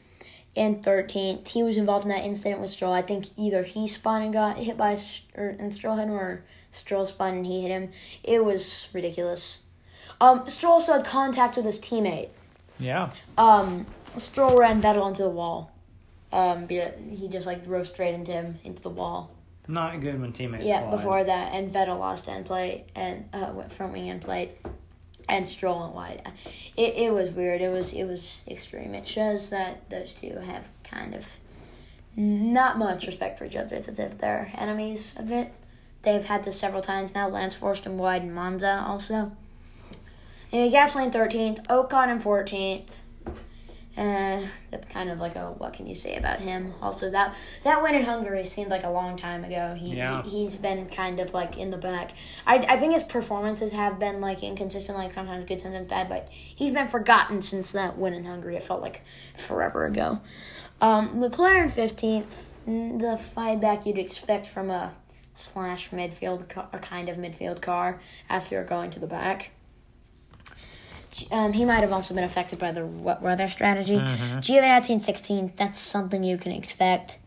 in 0.58 0.82
13th. 0.82 1.46
He 1.48 1.62
was 1.62 1.76
involved 1.76 2.04
in 2.04 2.10
that 2.10 2.24
incident 2.24 2.60
with 2.60 2.70
Stroll. 2.70 2.92
I 2.92 3.02
think 3.02 3.26
either 3.36 3.62
he 3.62 3.86
spun 3.86 4.22
and 4.22 4.32
got 4.32 4.58
hit 4.58 4.76
by 4.76 4.98
or 5.36 5.56
and 5.58 5.74
Stroll 5.74 5.96
hit 5.96 6.08
him, 6.08 6.14
or 6.14 6.44
Stroll 6.72 7.06
spun 7.06 7.34
and 7.34 7.46
he 7.46 7.62
hit 7.62 7.70
him. 7.70 7.90
It 8.24 8.44
was 8.44 8.88
ridiculous. 8.92 9.62
Um, 10.20 10.48
Stroll 10.48 10.74
also 10.74 10.94
had 10.94 11.04
contact 11.04 11.56
with 11.56 11.64
his 11.64 11.78
teammate. 11.78 12.28
Yeah. 12.80 13.10
Um, 13.36 13.86
Stroll 14.16 14.58
ran 14.58 14.82
Vettel 14.82 15.06
into 15.08 15.22
the 15.22 15.30
wall. 15.30 15.70
Um, 16.32 16.68
he 16.68 17.28
just 17.30 17.46
like 17.46 17.64
drove 17.64 17.86
straight 17.86 18.14
into 18.14 18.32
him 18.32 18.58
into 18.64 18.82
the 18.82 18.90
wall. 18.90 19.30
Not 19.68 20.00
good 20.00 20.20
when 20.20 20.32
teammates. 20.32 20.64
Yeah, 20.64 20.80
collide. 20.80 20.96
before 20.96 21.24
that, 21.24 21.52
and 21.52 21.72
Vettel 21.72 21.98
lost 21.98 22.28
end 22.28 22.46
plate 22.46 22.86
and 22.96 23.28
uh, 23.32 23.52
went 23.52 23.70
front 23.70 23.92
wing 23.92 24.10
end 24.10 24.22
plate, 24.22 24.58
and 25.28 25.46
Stroll 25.46 25.80
went 25.80 25.94
wide. 25.94 26.32
It 26.76 26.94
it 26.96 27.12
was 27.12 27.30
weird. 27.30 27.60
It 27.60 27.70
was 27.70 27.92
it 27.92 28.04
was 28.04 28.44
extreme. 28.48 28.94
It 28.94 29.06
shows 29.06 29.50
that 29.50 29.88
those 29.90 30.12
two 30.12 30.38
have 30.38 30.64
kind 30.84 31.14
of 31.14 31.26
not 32.16 32.78
much 32.78 33.06
respect 33.06 33.38
for 33.38 33.44
each 33.44 33.56
other. 33.56 33.76
As 33.76 33.98
if 33.98 34.18
they're 34.18 34.50
enemies 34.54 35.14
a 35.18 35.22
bit. 35.22 35.52
They've 36.02 36.24
had 36.24 36.44
this 36.44 36.58
several 36.58 36.82
times 36.82 37.14
now. 37.14 37.28
Lance 37.28 37.54
forced 37.54 37.84
him 37.84 37.98
wide 37.98 38.22
in 38.22 38.32
Monza 38.32 38.84
also. 38.86 39.32
Anyway, 40.52 40.74
Gasly 40.74 41.04
in 41.04 41.10
13th, 41.10 41.66
Ocon 41.66 42.08
in 42.08 42.20
14th. 42.20 42.92
Uh, 43.98 44.40
that's 44.70 44.86
kind 44.92 45.10
of 45.10 45.18
like 45.18 45.34
a 45.34 45.50
what 45.58 45.72
can 45.72 45.84
you 45.84 45.94
say 45.94 46.14
about 46.16 46.38
him? 46.38 46.72
Also, 46.80 47.10
that 47.10 47.34
that 47.64 47.82
win 47.82 47.96
in 47.96 48.04
Hungary 48.04 48.44
seemed 48.44 48.70
like 48.70 48.84
a 48.84 48.90
long 48.90 49.16
time 49.16 49.44
ago. 49.44 49.74
He, 49.74 49.96
Yeah. 49.96 50.22
he 50.22 50.44
he's 50.44 50.54
been 50.54 50.86
kind 50.86 51.18
of 51.18 51.34
like 51.34 51.58
in 51.58 51.70
the 51.72 51.78
back. 51.78 52.12
I 52.46 52.58
I 52.58 52.76
think 52.78 52.92
his 52.92 53.02
performances 53.02 53.72
have 53.72 53.98
been 53.98 54.20
like 54.20 54.44
inconsistent, 54.44 54.96
like 54.96 55.12
sometimes 55.12 55.46
good, 55.48 55.60
sometimes 55.60 55.88
bad. 55.88 56.08
But 56.08 56.28
he's 56.30 56.70
been 56.70 56.86
forgotten 56.86 57.42
since 57.42 57.72
that 57.72 57.98
win 57.98 58.14
in 58.14 58.24
Hungary. 58.24 58.54
It 58.54 58.62
felt 58.62 58.82
like 58.82 59.02
forever 59.36 59.86
ago. 59.86 60.20
Um, 60.80 61.20
Leclerc 61.20 61.64
in 61.64 61.68
fifteenth, 61.70 62.54
the 62.66 63.18
fight 63.34 63.60
back 63.60 63.84
you'd 63.84 63.98
expect 63.98 64.46
from 64.46 64.70
a 64.70 64.94
slash 65.34 65.90
midfield 65.90 66.48
car, 66.48 66.68
a 66.72 66.78
kind 66.78 67.08
of 67.08 67.16
midfield 67.16 67.60
car 67.60 68.00
after 68.28 68.62
going 68.62 68.90
to 68.90 69.00
the 69.00 69.08
back. 69.08 69.50
Um, 71.30 71.52
he 71.52 71.64
might 71.64 71.80
have 71.80 71.92
also 71.92 72.14
been 72.14 72.24
affected 72.24 72.58
by 72.58 72.72
the 72.72 72.84
wet 72.84 73.22
weather 73.22 73.48
strategy. 73.48 73.96
Giovinazzi 73.96 74.90
in 74.90 75.00
16th, 75.00 75.56
that's 75.56 75.80
something 75.80 76.22
you 76.22 76.38
can 76.38 76.52
expect. 76.52 77.18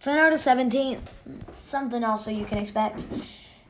Tsunoda 0.00 0.34
17th, 0.34 1.00
something 1.60 2.02
also 2.02 2.30
you 2.30 2.44
can 2.44 2.58
expect. 2.58 3.04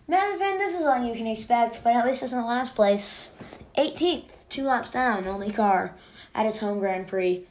Mazepin, 0.09 0.59
this 0.59 0.75
is 0.75 0.81
something 0.81 1.09
you 1.09 1.15
can 1.15 1.27
expect, 1.27 1.85
but 1.85 1.95
at 1.95 2.07
least 2.07 2.23
it's 2.23 2.33
in 2.33 2.39
the 2.39 2.45
last 2.45 2.75
place. 2.75 3.33
18th, 3.77 4.31
two 4.49 4.65
laps 4.65 4.91
down, 4.91 5.27
only 5.27 5.51
car 5.51 5.95
at 6.35 6.47
his 6.47 6.59
home 6.59 6.79
Grand 6.79 7.07
Prix. 7.07 7.45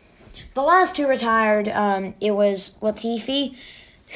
The 0.54 0.62
last 0.62 0.96
two 0.96 1.08
retired, 1.08 1.68
um, 1.70 2.16
it 2.20 2.32
was 2.32 2.78
Latifi, 2.82 3.56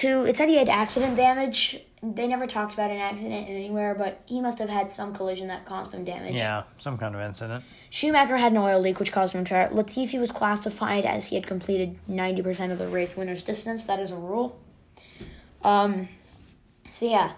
who 0.01 0.25
it 0.25 0.37
said 0.37 0.49
he 0.49 0.57
had 0.57 0.69
accident 0.69 1.15
damage. 1.15 1.81
They 2.03 2.27
never 2.27 2.45
talked 2.45 2.73
about 2.73 2.91
an 2.91 2.97
accident 2.97 3.49
anywhere, 3.49 3.95
but 3.95 4.21
he 4.25 4.39
must 4.41 4.59
have 4.59 4.69
had 4.69 4.91
some 4.91 5.13
collision 5.13 5.47
that 5.47 5.65
caused 5.65 5.93
him 5.93 6.03
damage. 6.03 6.35
Yeah, 6.35 6.63
some 6.77 6.97
kind 6.97 7.15
of 7.15 7.21
incident. 7.21 7.63
Schumacher 7.89 8.37
had 8.37 8.51
an 8.51 8.57
oil 8.57 8.79
leak, 8.79 8.99
which 8.99 9.11
caused 9.11 9.33
him 9.33 9.43
to 9.45 9.55
retire. 9.55 9.69
Latifi 9.73 10.19
was 10.19 10.31
classified 10.31 11.05
as 11.05 11.27
he 11.27 11.35
had 11.35 11.47
completed 11.47 11.97
90% 12.09 12.71
of 12.71 12.77
the 12.77 12.87
race 12.87 13.15
winner's 13.15 13.41
distance. 13.41 13.85
That 13.85 13.99
is 13.99 14.11
a 14.11 14.15
rule. 14.17 14.59
Um, 15.63 16.07
so, 16.89 17.09
yeah, 17.09 17.33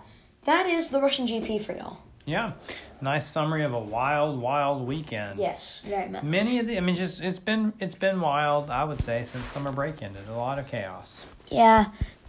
that 0.45 0.65
is 0.65 0.89
the 0.89 1.01
Russian 1.01 1.27
GP 1.27 1.63
for 1.63 1.73
y'all. 1.73 1.99
Yeah, 2.25 2.53
nice 2.99 3.25
summary 3.25 3.63
of 3.63 3.73
a 3.73 3.79
wild, 3.79 4.41
wild 4.41 4.85
weekend. 4.85 5.39
Yes, 5.39 5.81
very 5.85 6.09
much. 6.09 6.23
Many 6.23 6.59
of 6.59 6.67
the, 6.67 6.75
I 6.75 6.81
mean, 6.81 6.97
just 6.97 7.21
it's 7.21 7.39
been 7.39 7.71
it's 7.79 7.95
been 7.95 8.19
wild. 8.19 8.69
I 8.69 8.83
would 8.83 9.01
say 9.01 9.23
since 9.23 9.45
summer 9.45 9.71
break 9.71 10.01
ended, 10.01 10.27
a 10.27 10.33
lot 10.33 10.59
of 10.59 10.67
chaos. 10.67 11.25
Yeah. 11.49 11.85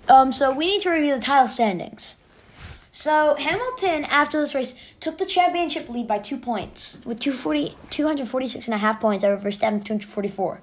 Um, 0.08 0.32
so 0.32 0.52
we 0.52 0.66
need 0.66 0.82
to 0.82 0.90
review 0.90 1.14
the 1.14 1.20
title 1.20 1.48
standings. 1.48 2.16
So 2.90 3.36
Hamilton, 3.36 4.04
after 4.06 4.40
this 4.40 4.54
race, 4.54 4.74
took 5.00 5.18
the 5.18 5.26
championship 5.26 5.88
lead 5.88 6.08
by 6.08 6.18
two 6.18 6.36
points 6.36 7.00
with 7.04 7.20
240, 7.20 7.76
246 7.90 8.66
and 8.66 8.74
a 8.74 8.78
half 8.78 9.00
points 9.00 9.22
over 9.22 9.36
Verstappen 9.36 9.84
244. 9.84 10.60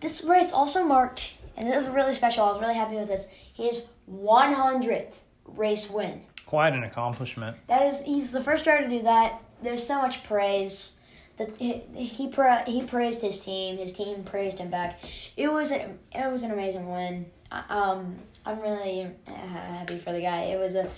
This 0.00 0.22
race 0.24 0.52
also 0.52 0.82
marked, 0.84 1.32
and 1.56 1.68
this 1.68 1.84
is 1.84 1.90
really 1.90 2.14
special, 2.14 2.44
I 2.44 2.52
was 2.52 2.60
really 2.60 2.74
happy 2.74 2.96
with 2.96 3.08
this, 3.08 3.28
his 3.54 3.88
100th 4.12 5.14
race 5.46 5.88
win. 5.88 6.20
Quite 6.44 6.72
an 6.72 6.82
accomplishment. 6.84 7.56
That 7.68 7.82
is, 7.82 8.02
he's 8.02 8.30
the 8.30 8.42
first 8.42 8.64
driver 8.64 8.82
to 8.82 8.88
do 8.88 9.02
that. 9.02 9.40
There's 9.62 9.86
so 9.86 10.00
much 10.00 10.24
praise. 10.24 10.94
That 11.36 11.56
he 11.56 11.82
he, 11.94 12.26
pra- 12.26 12.64
he 12.66 12.82
praised 12.82 13.22
his 13.22 13.38
team. 13.38 13.78
His 13.78 13.92
team 13.92 14.24
praised 14.24 14.58
him 14.58 14.70
back. 14.70 14.98
It 15.36 15.52
was 15.52 15.70
an 15.70 15.96
it 16.12 16.28
was 16.32 16.42
an 16.42 16.50
amazing 16.50 16.90
win. 16.90 17.26
Um, 17.50 18.16
I'm 18.44 18.60
really 18.60 19.08
uh, 19.26 19.32
happy 19.32 19.98
for 19.98 20.12
the 20.12 20.20
guy. 20.20 20.44
It 20.44 20.58
was 20.58 20.74
a, 20.74 20.88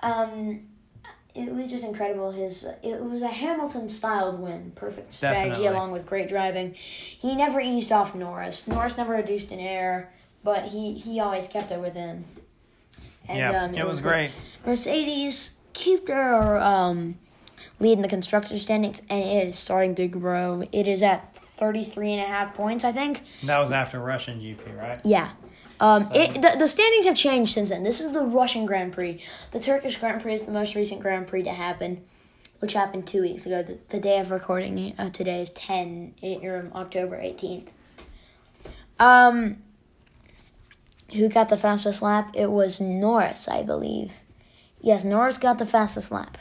um, 0.00 0.60
it 1.34 1.52
was 1.52 1.70
just 1.70 1.84
incredible. 1.84 2.30
His 2.30 2.64
it 2.82 3.00
was 3.00 3.22
a 3.22 3.28
Hamilton 3.28 3.88
styled 3.88 4.40
win. 4.40 4.72
Perfect 4.74 5.12
strategy 5.12 5.48
Definitely. 5.48 5.66
along 5.66 5.92
with 5.92 6.06
great 6.06 6.28
driving. 6.28 6.74
He 6.74 7.34
never 7.34 7.60
eased 7.60 7.92
off 7.92 8.14
Norris. 8.14 8.68
Norris 8.68 8.96
never 8.96 9.14
reduced 9.14 9.50
an 9.50 9.60
error, 9.60 10.08
but 10.42 10.64
he 10.64 10.94
he 10.94 11.20
always 11.20 11.48
kept 11.48 11.72
it 11.72 11.80
within. 11.80 12.24
And, 13.26 13.38
yeah, 13.38 13.62
um, 13.64 13.74
it, 13.74 13.86
was 13.86 14.02
good. 14.02 14.08
great. 14.08 14.30
Mercedes 14.66 15.58
keep 15.72 16.06
their 16.06 16.58
um, 16.58 17.16
lead 17.80 17.94
in 17.94 18.02
the 18.02 18.08
constructor 18.08 18.58
standings, 18.58 19.00
and 19.08 19.20
it 19.20 19.48
is 19.48 19.58
starting 19.58 19.94
to 19.94 20.06
grow. 20.06 20.62
It 20.72 20.86
is 20.86 21.02
at 21.02 21.34
33 21.36 22.12
and 22.12 22.22
a 22.22 22.26
half 22.26 22.54
points, 22.54 22.84
I 22.84 22.92
think. 22.92 23.22
That 23.44 23.58
was 23.58 23.72
after 23.72 23.98
Russian 23.98 24.40
GP, 24.40 24.78
right? 24.78 25.00
Yeah. 25.04 25.30
Um, 25.80 26.08
it, 26.14 26.34
the, 26.40 26.54
the 26.58 26.68
standings 26.68 27.04
have 27.06 27.16
changed 27.16 27.52
since 27.52 27.70
then. 27.70 27.82
This 27.82 28.00
is 28.00 28.12
the 28.12 28.24
Russian 28.24 28.66
Grand 28.66 28.92
Prix. 28.92 29.22
The 29.50 29.60
Turkish 29.60 29.96
Grand 29.96 30.22
Prix 30.22 30.34
is 30.34 30.42
the 30.42 30.52
most 30.52 30.74
recent 30.74 31.00
Grand 31.00 31.26
Prix 31.26 31.42
to 31.42 31.50
happen, 31.50 32.04
which 32.60 32.72
happened 32.72 33.06
two 33.06 33.22
weeks 33.22 33.46
ago. 33.46 33.62
The, 33.62 33.78
the 33.88 34.00
day 34.00 34.18
of 34.18 34.30
recording 34.30 34.94
uh, 34.98 35.10
today 35.10 35.42
is 35.42 35.50
10, 35.50 36.14
eh, 36.22 36.38
or 36.42 36.70
October 36.74 37.16
18th. 37.16 37.68
Um, 39.00 39.58
who 41.12 41.28
got 41.28 41.48
the 41.48 41.56
fastest 41.56 42.02
lap? 42.02 42.30
It 42.34 42.50
was 42.50 42.80
Norris, 42.80 43.48
I 43.48 43.62
believe. 43.62 44.12
Yes, 44.80 45.04
Norris 45.04 45.38
got 45.38 45.58
the 45.58 45.66
fastest 45.66 46.12
lap. 46.12 46.38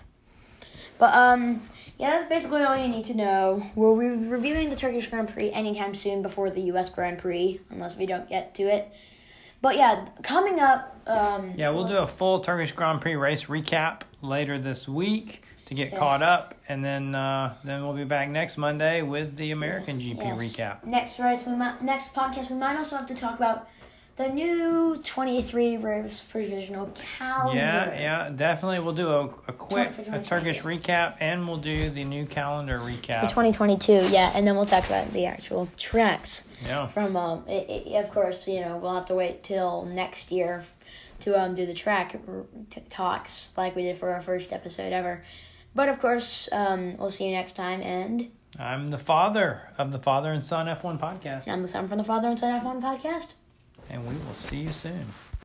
But 0.98 1.13
um, 1.15 1.62
yeah, 1.98 2.12
that's 2.12 2.26
basically 2.26 2.63
all 2.63 2.78
you 2.78 2.88
need 2.88 3.06
to 3.06 3.13
know. 3.15 3.65
We'll 3.76 3.98
be 3.98 4.08
reviewing 4.08 4.69
the 4.69 4.76
Turkish 4.76 5.08
Grand 5.08 5.30
Prix 5.30 5.52
anytime 5.52 5.96
soon 5.96 6.22
before 6.22 6.50
the 6.50 6.62
U.S. 6.63 6.89
Grand 6.89 7.17
Prix, 7.17 7.60
unless 7.69 7.98
we 7.98 8.06
don't 8.06 8.28
get 8.30 8.54
to 8.56 8.63
it. 8.63 8.91
But 9.63 9.78
yeah, 9.78 10.06
coming 10.23 10.60
up. 10.60 10.93
Um, 11.08 11.54
Yeah, 11.56 11.69
we'll 11.69 11.88
do 11.88 11.97
a 11.97 12.06
full 12.06 12.41
Turkish 12.41 12.73
Grand 12.73 12.99
Prix 12.99 13.15
race 13.15 13.45
recap 13.45 14.02
later 14.21 14.60
this 14.60 14.89
week 14.89 15.43
to 15.67 15.73
get 15.73 15.95
caught 15.95 16.21
up, 16.21 16.56
and 16.67 16.84
then 16.84 17.15
uh, 17.15 17.56
then 17.63 17.82
we'll 17.82 17.95
be 17.95 18.04
back 18.04 18.30
next 18.30 18.58
Monday 18.58 19.02
with 19.02 19.38
the 19.38 19.52
American 19.52 19.99
GP 19.99 20.17
yes. 20.17 20.38
recap. 20.38 20.84
Next 20.84 21.17
race, 21.17 21.47
we 21.47 21.56
might 21.56 21.82
next 21.82 22.13
podcast 22.13 22.49
we 22.49 22.58
might 22.58 22.76
also 22.76 22.97
have 22.97 23.06
to 23.06 23.15
talk 23.15 23.38
about 23.38 23.69
the 24.15 24.30
new 24.30 24.99
twenty 25.04 25.41
three 25.41 25.78
race 25.78 26.21
provisional 26.21 26.91
calendar. 27.17 27.58
Yeah, 27.58 27.99
yeah, 27.99 28.30
definitely. 28.30 28.80
We'll 28.80 28.93
do 28.93 29.10
a, 29.10 29.26
a 29.47 29.54
quick 29.54 29.97
a 30.12 30.21
Turkish 30.21 30.62
recap, 30.62 31.15
and 31.19 31.47
we'll 31.47 31.58
do 31.58 31.89
the 31.89 32.04
new 32.04 32.26
calendar 32.26 32.78
recap. 32.78 33.21
For 33.21 33.30
2022, 33.30 34.10
yeah, 34.10 34.32
and 34.36 34.45
then 34.45 34.56
we'll 34.56 34.65
talk 34.65 34.86
about 34.86 35.12
the 35.13 35.26
actual 35.26 35.67
tracks. 35.78 36.47
Yeah, 36.65 36.88
from 36.88 37.15
um 37.17 37.43
it, 37.47 37.88
it, 37.88 37.95
of 38.04 38.12
course 38.12 38.47
you 38.47 38.62
know 38.62 38.78
we'll 38.78 38.93
have 38.95 39.08
to 39.08 39.15
wait 39.15 39.43
till 39.43 39.86
next 39.86 40.32
year 40.32 40.63
to 41.21 41.39
um 41.41 41.56
do 41.56 41.65
the 41.65 41.73
track 41.73 42.15
r- 42.28 42.45
t- 42.69 42.82
talks 42.89 43.52
like 43.58 43.76
we 43.76 43.84
did 43.84 43.97
for 43.97 44.13
our 44.13 44.21
first 44.21 44.54
episode 44.54 44.93
ever 44.93 45.23
but 45.76 45.89
of 45.89 45.99
course 45.99 46.47
um 46.52 46.97
we'll 46.97 47.10
see 47.10 47.26
you 47.26 47.32
next 47.32 47.56
time 47.56 47.82
and 47.82 48.32
I'm 48.58 48.88
the 48.88 48.97
father 48.97 49.62
of 49.78 49.91
the 49.91 49.99
Father 49.99 50.32
and 50.32 50.43
Son 50.43 50.67
F1 50.67 50.99
podcast, 50.99 51.47
i'm 51.47 51.62
the 51.62 51.67
son 51.67 51.88
from 51.89 51.97
the 51.97 52.04
father 52.04 52.30
and 52.30 52.39
son 52.39 52.62
f1 52.62 52.82
podcast 52.82 53.34
and 53.89 54.06
we 54.08 54.15
will 54.26 54.34
see 54.34 54.58
you 54.58 54.72
soon. 54.72 55.06